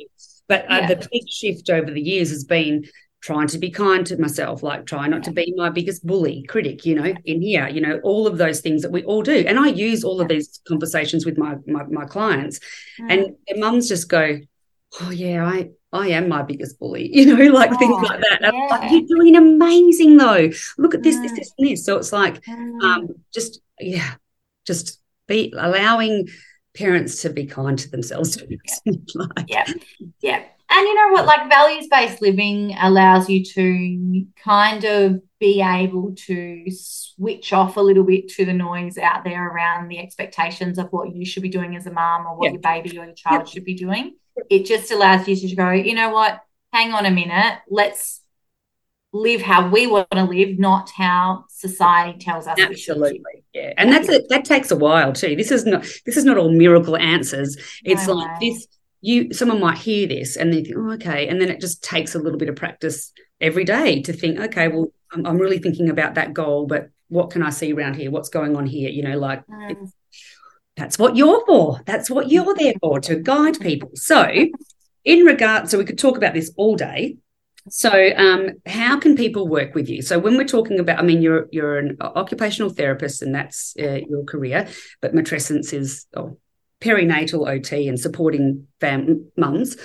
but 0.48 0.64
uh, 0.72 0.78
Yeah. 0.82 0.88
the 0.94 1.08
big 1.12 1.28
shift 1.28 1.70
over 1.70 1.90
the 1.92 2.02
years 2.02 2.30
has 2.30 2.44
been 2.46 2.86
trying 3.22 3.48
to 3.48 3.58
be 3.58 3.70
kind 3.72 4.06
to 4.06 4.18
myself 4.20 4.62
like 4.62 4.86
trying 4.86 5.10
not 5.12 5.24
to 5.24 5.32
be 5.32 5.52
my 5.58 5.70
biggest 5.70 6.06
bully 6.06 6.44
critic 6.48 6.86
you 6.86 6.94
know 6.96 7.14
in 7.26 7.42
here 7.42 7.68
you 7.68 7.82
know 7.82 8.00
all 8.04 8.28
of 8.28 8.38
those 8.38 8.62
things 8.62 8.84
that 8.84 8.92
we 8.92 9.04
all 9.06 9.24
do 9.24 9.44
and 9.48 9.60
i 9.60 9.68
use 9.68 10.04
all 10.04 10.22
of 10.22 10.28
these 10.28 10.62
conversations 10.68 11.26
with 11.26 11.36
my 11.38 11.56
my, 11.66 11.84
my 11.86 12.06
clients 12.06 12.60
Mm. 13.02 13.12
and 13.12 13.36
their 13.48 13.58
mums 13.58 13.88
just 13.88 14.08
go, 14.10 14.40
"Oh 15.02 15.12
yeah, 15.12 15.46
I 15.46 15.70
I 15.94 16.08
am 16.10 16.28
my 16.30 16.42
biggest 16.42 16.80
bully," 16.80 17.10
you 17.16 17.26
know, 17.36 17.44
like 17.54 17.78
things 17.78 17.94
Oh, 17.96 18.02
like 18.02 18.22
that. 18.22 18.40
I'm 18.44 18.56
like. 18.70 18.92
You're 18.92 19.02
doing 19.18 19.36
amazing 19.36 20.18
though. 20.18 20.50
Look 20.80 20.96
at 20.96 21.04
this, 21.04 21.16
this, 21.20 21.32
Mm. 21.32 21.36
this, 21.36 21.54
and 21.58 21.68
this. 21.68 21.86
So 21.86 21.98
it's 21.98 22.12
like, 22.12 22.44
Mm. 22.46 22.82
um, 22.84 23.08
just 23.34 23.62
yeah, 23.80 24.16
just 24.66 25.00
be 25.28 25.54
allowing 25.56 26.28
parents 26.76 27.22
to 27.22 27.30
be 27.30 27.46
kind 27.46 27.78
to 27.78 27.90
themselves. 27.90 28.38
like, 29.16 29.30
yeah 29.48 29.66
yeah 30.22 30.44
and 30.70 30.88
you 30.88 30.94
know 30.96 31.14
what 31.14 31.26
like 31.26 31.50
values 31.50 31.88
based 31.90 32.22
living 32.22 32.76
allows 32.80 33.30
you 33.30 33.44
to 33.44 34.26
kind 34.44 34.84
of 34.84 35.22
be 35.40 35.62
able 35.62 36.14
to 36.16 36.66
switch 36.72 37.54
off 37.54 37.78
a 37.78 37.82
little 37.82 38.04
bit 38.04 38.28
to 38.30 38.46
the 38.46 38.54
noise 38.54 38.98
out 38.98 39.24
there 39.24 39.48
around 39.48 39.88
the 39.88 40.00
expectations 40.00 40.78
of 40.78 40.88
what 40.92 41.16
you 41.16 41.26
should 41.26 41.44
be 41.44 41.50
doing 41.50 41.76
as 41.76 41.86
a 41.88 41.92
mom 41.92 42.26
or 42.26 42.36
what 42.38 42.46
Yeah. 42.46 42.52
your 42.54 42.62
baby 42.62 42.98
or 42.98 43.06
your 43.06 43.14
child 43.14 43.48
should 43.48 43.66
be 43.66 43.76
doing 43.76 44.16
it 44.50 44.66
just 44.66 44.92
allows 44.92 45.28
you 45.28 45.36
to 45.36 45.56
go 45.56 45.72
you 45.72 45.94
know 45.96 46.10
what 46.10 46.42
hang 46.74 46.92
on 46.94 47.06
a 47.06 47.12
minute 47.12 47.60
let's 47.70 48.22
live 49.14 49.42
how 49.42 49.70
we 49.70 49.88
want 49.88 50.10
to 50.12 50.24
live 50.26 50.60
not 50.60 50.90
how 50.92 51.46
society 51.50 52.20
tells 52.20 52.46
us 52.46 52.58
we 52.58 52.76
should 52.76 52.98
live. 52.98 53.12
Absolutely, 53.14 53.44
yeah, 53.54 53.74
and 53.78 53.92
that's 53.92 54.10
it. 54.10 54.26
That 54.30 54.44
takes 54.44 54.70
a 54.70 54.76
while 54.76 55.14
too. 55.14 55.36
This 55.36 55.50
is 55.50 55.66
not 55.66 55.84
this 56.06 56.18
is 56.18 56.26
not 56.26 56.38
all 56.38 56.52
miracle 56.52 56.98
answers. 56.98 57.56
It's 57.86 58.06
No 58.06 58.14
like 58.14 58.42
way. 58.42 58.50
this. 58.52 58.68
You 59.02 59.34
someone 59.34 59.60
might 59.60 59.78
hear 59.78 60.08
this 60.08 60.36
and 60.38 60.52
they 60.52 60.64
think, 60.64 60.76
oh, 60.78 60.92
okay, 60.94 61.28
and 61.28 61.40
then 61.40 61.50
it 61.50 61.62
just 61.62 61.84
takes 61.84 62.16
a 62.16 62.20
little 62.20 62.40
bit 62.40 62.50
of 62.50 62.56
practice 62.56 63.12
every 63.40 63.64
day 63.64 64.02
to 64.02 64.14
think, 64.14 64.40
okay, 64.40 64.68
well, 64.68 64.88
I'm, 65.12 65.26
I'm 65.26 65.38
really 65.38 65.60
thinking 65.60 65.90
about 65.90 66.16
that 66.16 66.34
goal, 66.34 66.66
but 66.66 66.90
what 67.10 67.30
can 67.30 67.44
I 67.44 67.52
see 67.52 67.72
around 67.72 67.96
here? 67.96 68.12
What's 68.12 68.30
going 68.30 68.56
on 68.56 68.66
here? 68.66 68.90
You 68.90 69.04
know, 69.04 69.18
like 69.18 69.46
Mm. 69.48 69.92
that's 70.76 70.98
what 71.00 71.16
you're 71.16 71.46
for. 71.46 71.82
That's 71.86 72.10
what 72.10 72.30
you're 72.30 72.54
there 72.56 72.74
for 72.82 73.00
to 73.02 73.16
guide 73.16 73.60
people. 73.60 73.92
So, 73.94 74.28
in 75.06 75.20
regard, 75.26 75.70
so 75.70 75.78
we 75.78 75.86
could 75.86 75.98
talk 76.00 76.18
about 76.18 76.34
this 76.34 76.52
all 76.58 76.76
day. 76.76 77.18
So, 77.70 77.92
um, 78.16 78.50
how 78.66 78.98
can 79.00 79.16
people 79.16 79.48
work 79.48 79.76
with 79.76 79.90
you? 79.90 80.02
So, 80.02 80.20
when 80.20 80.38
we're 80.38 80.46
talking 80.46 80.80
about, 80.80 81.00
I 81.00 81.04
mean, 81.04 81.22
you're 81.22 81.48
you're 81.52 81.78
an 81.78 81.98
occupational 82.02 82.70
therapist, 82.72 83.22
and 83.22 83.34
that's 83.36 83.76
uh, 83.80 84.00
your 84.10 84.24
career, 84.24 84.68
but 85.02 85.14
matrescence 85.14 85.74
is 85.74 86.06
oh, 86.16 86.38
perinatal 86.82 87.48
OT 87.48 87.88
and 87.88 88.00
supporting 88.00 88.68
fam- 88.80 89.32
mums. 89.38 89.78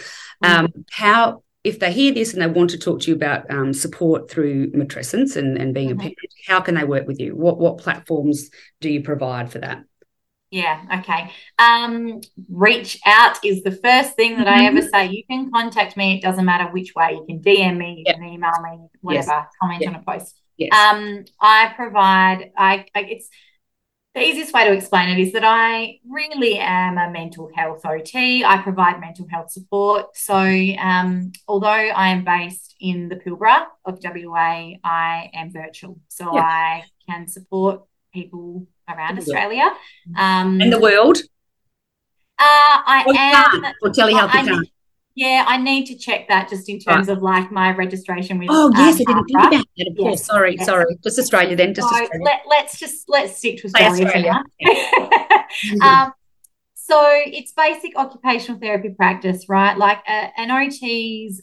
Um, 0.43 0.69
how, 0.91 1.43
if 1.65 1.79
they 1.79 1.93
hear 1.93 2.13
this 2.13 2.33
and 2.35 2.43
they 2.43 2.47
want 2.49 2.71
to 2.71 2.79
talk 2.79 3.01
to 3.03 3.11
you 3.11 3.15
about 3.15 3.51
um, 3.51 3.73
support 3.73 4.31
through 4.31 4.73
matrescence 4.73 5.37
and, 5.37 5.57
and 5.57 5.73
being 5.73 5.91
Mhm. 5.91 5.95
a 5.95 5.99
parent, 5.99 6.19
how 6.49 6.61
can 6.61 6.75
they 6.75 6.85
work 6.85 7.07
with 7.07 7.21
you? 7.21 7.37
What 7.37 7.59
what 7.59 7.79
platforms 7.79 8.51
do 8.81 8.91
you 8.91 9.03
provide 9.03 9.51
for 9.51 9.61
that? 9.61 9.85
Yeah, 10.51 10.83
okay. 10.99 11.31
Um, 11.59 12.21
reach 12.51 12.99
out 13.07 13.43
is 13.43 13.63
the 13.63 13.71
first 13.71 14.17
thing 14.17 14.37
that 14.37 14.49
I 14.49 14.67
ever 14.67 14.83
say. 14.83 15.07
You 15.09 15.23
can 15.31 15.51
contact 15.51 15.97
me, 15.97 16.19
it 16.19 16.23
doesn't 16.23 16.45
matter 16.45 16.71
which 16.71 16.95
way. 16.95 17.13
You 17.13 17.25
can 17.27 17.41
DM 17.41 17.79
me, 17.79 17.95
you 17.99 18.05
Yeah. 18.07 18.15
can 18.15 18.25
email 18.25 18.53
me, 18.63 18.87
whatever, 19.01 19.47
comment 19.63 19.81
Yeah. 19.81 19.89
on 19.91 19.95
a 19.95 20.03
post. 20.03 20.39
Yes. 20.59 20.69
Um, 20.75 21.25
I 21.41 21.73
provide 21.75 22.51
I, 22.57 22.85
I 22.95 23.01
it's 23.01 23.29
the 24.15 24.23
easiest 24.23 24.53
way 24.53 24.65
to 24.65 24.73
explain 24.73 25.09
it 25.09 25.19
is 25.19 25.33
that 25.33 25.45
I 25.45 25.99
really 26.07 26.59
am 26.59 26.99
a 26.99 27.11
mental 27.11 27.51
health 27.55 27.85
OT. 27.87 28.45
I 28.45 28.59
provide 28.59 29.01
mental 29.01 29.27
health 29.31 29.51
support. 29.51 30.15
So 30.17 30.35
um, 30.35 31.33
although 31.49 31.69
I 31.69 32.09
am 32.09 32.23
based 32.25 32.75
in 32.79 33.09
the 33.09 33.17
Pilbara 33.17 33.67
of 33.87 34.01
WA, 34.05 34.73
I 34.85 35.31
am 35.33 35.51
virtual. 35.51 35.99
So 36.09 36.35
Yeah. 36.35 36.43
I 36.43 36.85
can 37.09 37.27
support 37.27 37.85
people 38.13 38.67
around. 38.87 39.19
Australia. 39.19 39.73
Um, 40.17 40.61
and 40.61 40.71
the 40.71 40.81
world 40.81 41.19
uh, 42.39 42.77
I 42.87 43.05
or, 43.07 43.15
am. 43.17 43.73
or 43.83 43.91
telehealth 43.91 44.67
I 45.17 45.21
you 45.21 45.25
can't. 45.25 45.27
need- 45.27 45.27
yeah, 45.27 45.45
I 45.47 45.57
need 45.59 45.87
to 45.87 45.97
check 45.97 46.29
that 46.29 46.49
just 46.49 46.69
in 46.69 46.79
terms 46.79 47.09
of 47.09 47.23
like 47.23 47.51
my 47.53 47.73
registration 47.75 48.39
with. 48.39 48.49
Oh 48.51 48.67
um, 48.67 48.73
yes, 48.77 48.95
I 48.95 48.99
didn't 48.99 49.25
think 49.25 49.31
about 49.39 49.51
that. 49.51 49.61
Of 49.61 49.67
Yes, 49.77 49.97
course, 49.99 50.25
sorry, 50.25 50.57
yes. 50.57 50.67
sorry. 50.67 50.87
Just 51.05 51.19
Australia 51.19 51.57
then. 51.57 51.75
Just 51.75 51.89
So 51.89 51.95
Australia. 51.95 52.25
let, 52.25 52.41
let's 52.49 52.79
just 52.79 53.09
let's 53.09 53.37
stick 53.37 53.59
to 53.59 53.67
Australia. 53.69 54.07
Australia. 54.07 54.45
now. 55.75 56.05
um, 56.05 56.13
so 56.75 57.01
it's 57.27 57.53
basic 57.53 57.97
occupational 57.97 58.61
therapy 58.61 58.91
practice, 58.91 59.49
right? 59.49 59.77
Like 59.79 59.99
a, 60.09 60.33
an 60.39 60.51
OT's 60.51 61.41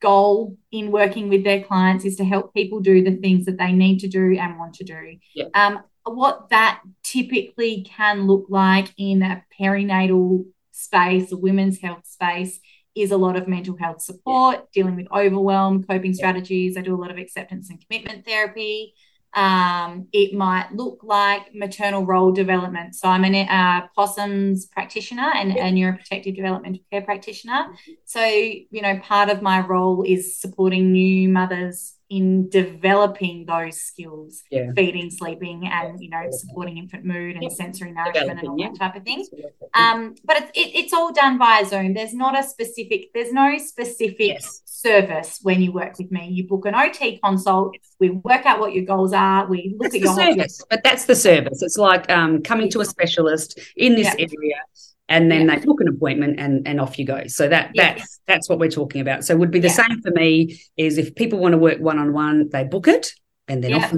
goal 0.00 0.56
in 0.72 0.90
working 0.90 1.28
with 1.28 1.44
their 1.44 1.62
clients 1.62 2.04
is 2.04 2.16
to 2.16 2.24
help 2.24 2.52
people 2.54 2.80
do 2.80 3.02
the 3.04 3.16
things 3.16 3.44
that 3.46 3.56
they 3.58 3.72
need 3.72 3.98
to 4.00 4.08
do 4.08 4.36
and 4.38 4.58
want 4.58 4.74
to 4.74 4.84
do. 4.84 5.16
Yeah. 5.34 5.44
Um, 5.54 5.82
what 6.04 6.48
that 6.50 6.80
typically 7.04 7.82
can 7.88 8.26
look 8.26 8.46
like 8.48 8.92
in 8.98 9.22
a 9.22 9.44
perinatal 9.60 10.46
space, 10.72 11.30
a 11.30 11.36
women's 11.36 11.78
health 11.80 12.04
space, 12.06 12.58
is 12.94 13.10
a 13.10 13.16
lot 13.16 13.36
of 13.36 13.48
mental 13.48 13.76
health 13.76 14.02
support, 14.02 14.70
dealing 14.72 14.96
with 14.96 15.06
overwhelm, 15.12 15.82
coping 15.84 16.14
strategies. 16.14 16.76
I 16.76 16.82
do 16.82 16.94
a 16.94 17.00
lot 17.00 17.10
of 17.10 17.18
acceptance 17.18 17.70
and 17.70 17.82
commitment 17.86 18.24
therapy. 18.24 18.94
Um, 19.34 20.08
it 20.12 20.34
might 20.34 20.74
look 20.74 21.00
like 21.02 21.54
maternal 21.54 22.04
role 22.04 22.32
development. 22.32 22.94
So 22.94 23.08
I'm 23.08 23.24
a 23.24 23.46
uh, 23.46 23.86
POSSUMS 23.96 24.70
practitioner 24.70 25.30
and 25.34 25.52
a 25.52 25.72
neuroprotective 25.72 26.36
developmental 26.36 26.82
care 26.90 27.00
practitioner. 27.00 27.64
Mm-hmm. 27.64 27.92
So, 28.04 28.24
you 28.24 28.82
know, 28.82 28.98
part 28.98 29.30
of 29.30 29.40
my 29.40 29.60
role 29.60 30.04
is 30.06 30.38
supporting 30.38 30.92
new 30.92 31.30
mothers 31.30 31.94
in 32.12 32.50
developing 32.50 33.46
those 33.46 33.80
skills, 33.80 34.42
yeah. 34.50 34.70
feeding, 34.76 35.10
sleeping, 35.10 35.66
and 35.66 35.98
you 35.98 36.10
know, 36.10 36.28
supporting 36.30 36.76
infant 36.76 37.06
mood 37.06 37.36
and 37.36 37.50
sensory 37.50 37.90
nourishment 37.90 38.38
and 38.38 38.48
all 38.48 38.56
that 38.58 38.78
type 38.78 38.94
of 38.94 39.02
thing. 39.02 39.26
Um, 39.72 40.14
but 40.22 40.36
it's 40.36 40.50
it, 40.54 40.76
it's 40.76 40.92
all 40.92 41.10
done 41.10 41.38
via 41.38 41.64
Zoom. 41.64 41.94
There's 41.94 42.12
not 42.12 42.38
a 42.38 42.42
specific. 42.42 43.14
There's 43.14 43.32
no 43.32 43.56
specific 43.56 44.28
yes. 44.28 44.60
service 44.66 45.38
when 45.42 45.62
you 45.62 45.72
work 45.72 45.98
with 45.98 46.12
me. 46.12 46.28
You 46.28 46.46
book 46.46 46.66
an 46.66 46.74
OT 46.74 47.18
consult. 47.18 47.76
We 47.98 48.10
work 48.10 48.44
out 48.44 48.60
what 48.60 48.74
your 48.74 48.84
goals 48.84 49.14
are. 49.14 49.46
We 49.46 49.74
look 49.78 49.92
that's 49.92 49.94
at 49.94 50.00
your 50.02 50.14
service, 50.14 50.62
but 50.68 50.84
that's 50.84 51.06
the 51.06 51.16
service. 51.16 51.62
It's 51.62 51.78
like 51.78 52.10
um, 52.10 52.42
coming 52.42 52.70
to 52.72 52.80
a 52.82 52.84
specialist 52.84 53.58
in 53.74 53.94
this 53.94 54.14
area 54.18 54.60
and 55.08 55.30
then 55.30 55.46
yeah. 55.46 55.56
they 55.56 55.64
book 55.64 55.80
an 55.80 55.88
appointment 55.88 56.38
and 56.38 56.66
and 56.66 56.80
off 56.80 56.98
you 56.98 57.04
go. 57.04 57.26
So 57.26 57.48
that 57.48 57.70
yes. 57.74 57.98
that's 57.98 58.20
that's 58.26 58.48
what 58.48 58.58
we're 58.58 58.70
talking 58.70 59.00
about. 59.00 59.24
So 59.24 59.34
it 59.34 59.38
would 59.38 59.50
be 59.50 59.60
the 59.60 59.68
yeah. 59.68 59.86
same 59.88 60.00
for 60.02 60.10
me 60.10 60.60
is 60.76 60.98
if 60.98 61.14
people 61.14 61.38
want 61.38 61.52
to 61.52 61.58
work 61.58 61.78
one-on-one 61.80 62.48
they 62.50 62.64
book 62.64 62.88
it 62.88 63.12
and 63.48 63.62
then 63.62 63.72
yeah. 63.72 63.76
off 63.78 63.92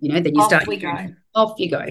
you 0.00 0.12
know 0.12 0.20
then 0.20 0.34
you 0.34 0.40
off 0.40 0.48
start 0.48 0.66
we 0.66 0.78
go. 0.78 0.94
off 1.34 1.54
you 1.58 1.70
go. 1.70 1.84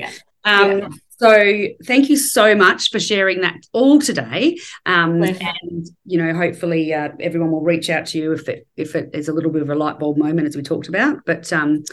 Um, 0.44 1.00
so 1.18 1.68
thank 1.86 2.10
you 2.10 2.18
so 2.18 2.54
much 2.54 2.92
for 2.92 3.00
sharing 3.00 3.42
that 3.42 3.56
all 3.72 4.00
today. 4.00 4.60
Um, 4.86 5.24
and 5.24 5.88
you 6.06 6.18
know 6.18 6.34
hopefully 6.34 6.94
uh, 6.94 7.10
everyone 7.20 7.52
will 7.52 7.62
reach 7.62 7.90
out 7.90 8.08
to 8.08 8.18
you 8.18 8.34
if 8.34 8.50
it 8.50 8.68
if 8.76 8.96
it 8.96 9.12
is 9.14 9.28
a 9.28 9.34
little 9.34 9.52
bit 9.52 9.62
of 9.62 9.70
a 9.70 9.76
light 9.76 10.00
bulb 10.00 10.18
moment 10.18 10.48
as 10.48 10.58
we 10.58 10.64
talked 10.64 10.90
about. 10.90 11.20
But 11.26 11.54
um, 11.54 11.84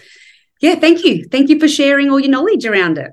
yeah 0.61 0.75
thank 0.75 1.05
you. 1.05 1.27
Thank 1.31 1.49
you 1.51 1.61
for 1.61 1.69
sharing 1.69 2.11
all 2.11 2.19
your 2.19 2.31
knowledge 2.31 2.67
around 2.67 2.99
it 2.99 3.13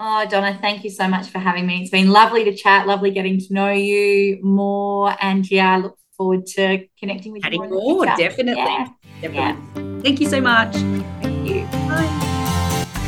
Oh, 0.00 0.24
Donna, 0.28 0.56
thank 0.60 0.84
you 0.84 0.90
so 0.90 1.08
much 1.08 1.28
for 1.28 1.40
having 1.40 1.66
me. 1.66 1.82
It's 1.82 1.90
been 1.90 2.10
lovely 2.10 2.44
to 2.44 2.54
chat, 2.54 2.86
lovely 2.86 3.10
getting 3.10 3.40
to 3.40 3.52
know 3.52 3.70
you 3.70 4.38
more. 4.42 5.16
And 5.20 5.48
yeah, 5.50 5.74
I 5.74 5.78
look 5.78 5.98
forward 6.16 6.46
to 6.46 6.86
connecting 7.00 7.32
with 7.32 7.44
Adding 7.44 7.64
you 7.64 7.70
more. 7.70 7.94
more 7.96 8.06
definitely. 8.06 8.62
Yeah. 8.62 8.86
definitely. 9.20 9.36
Yeah. 9.96 10.00
Thank 10.02 10.20
you 10.20 10.28
so 10.28 10.40
much. 10.40 10.74
Thank 10.76 11.48
you. 11.48 11.64
Bye. 11.88 12.24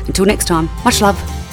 Until 0.07 0.25
next 0.25 0.45
time, 0.45 0.67
much 0.83 1.01
love. 1.01 1.44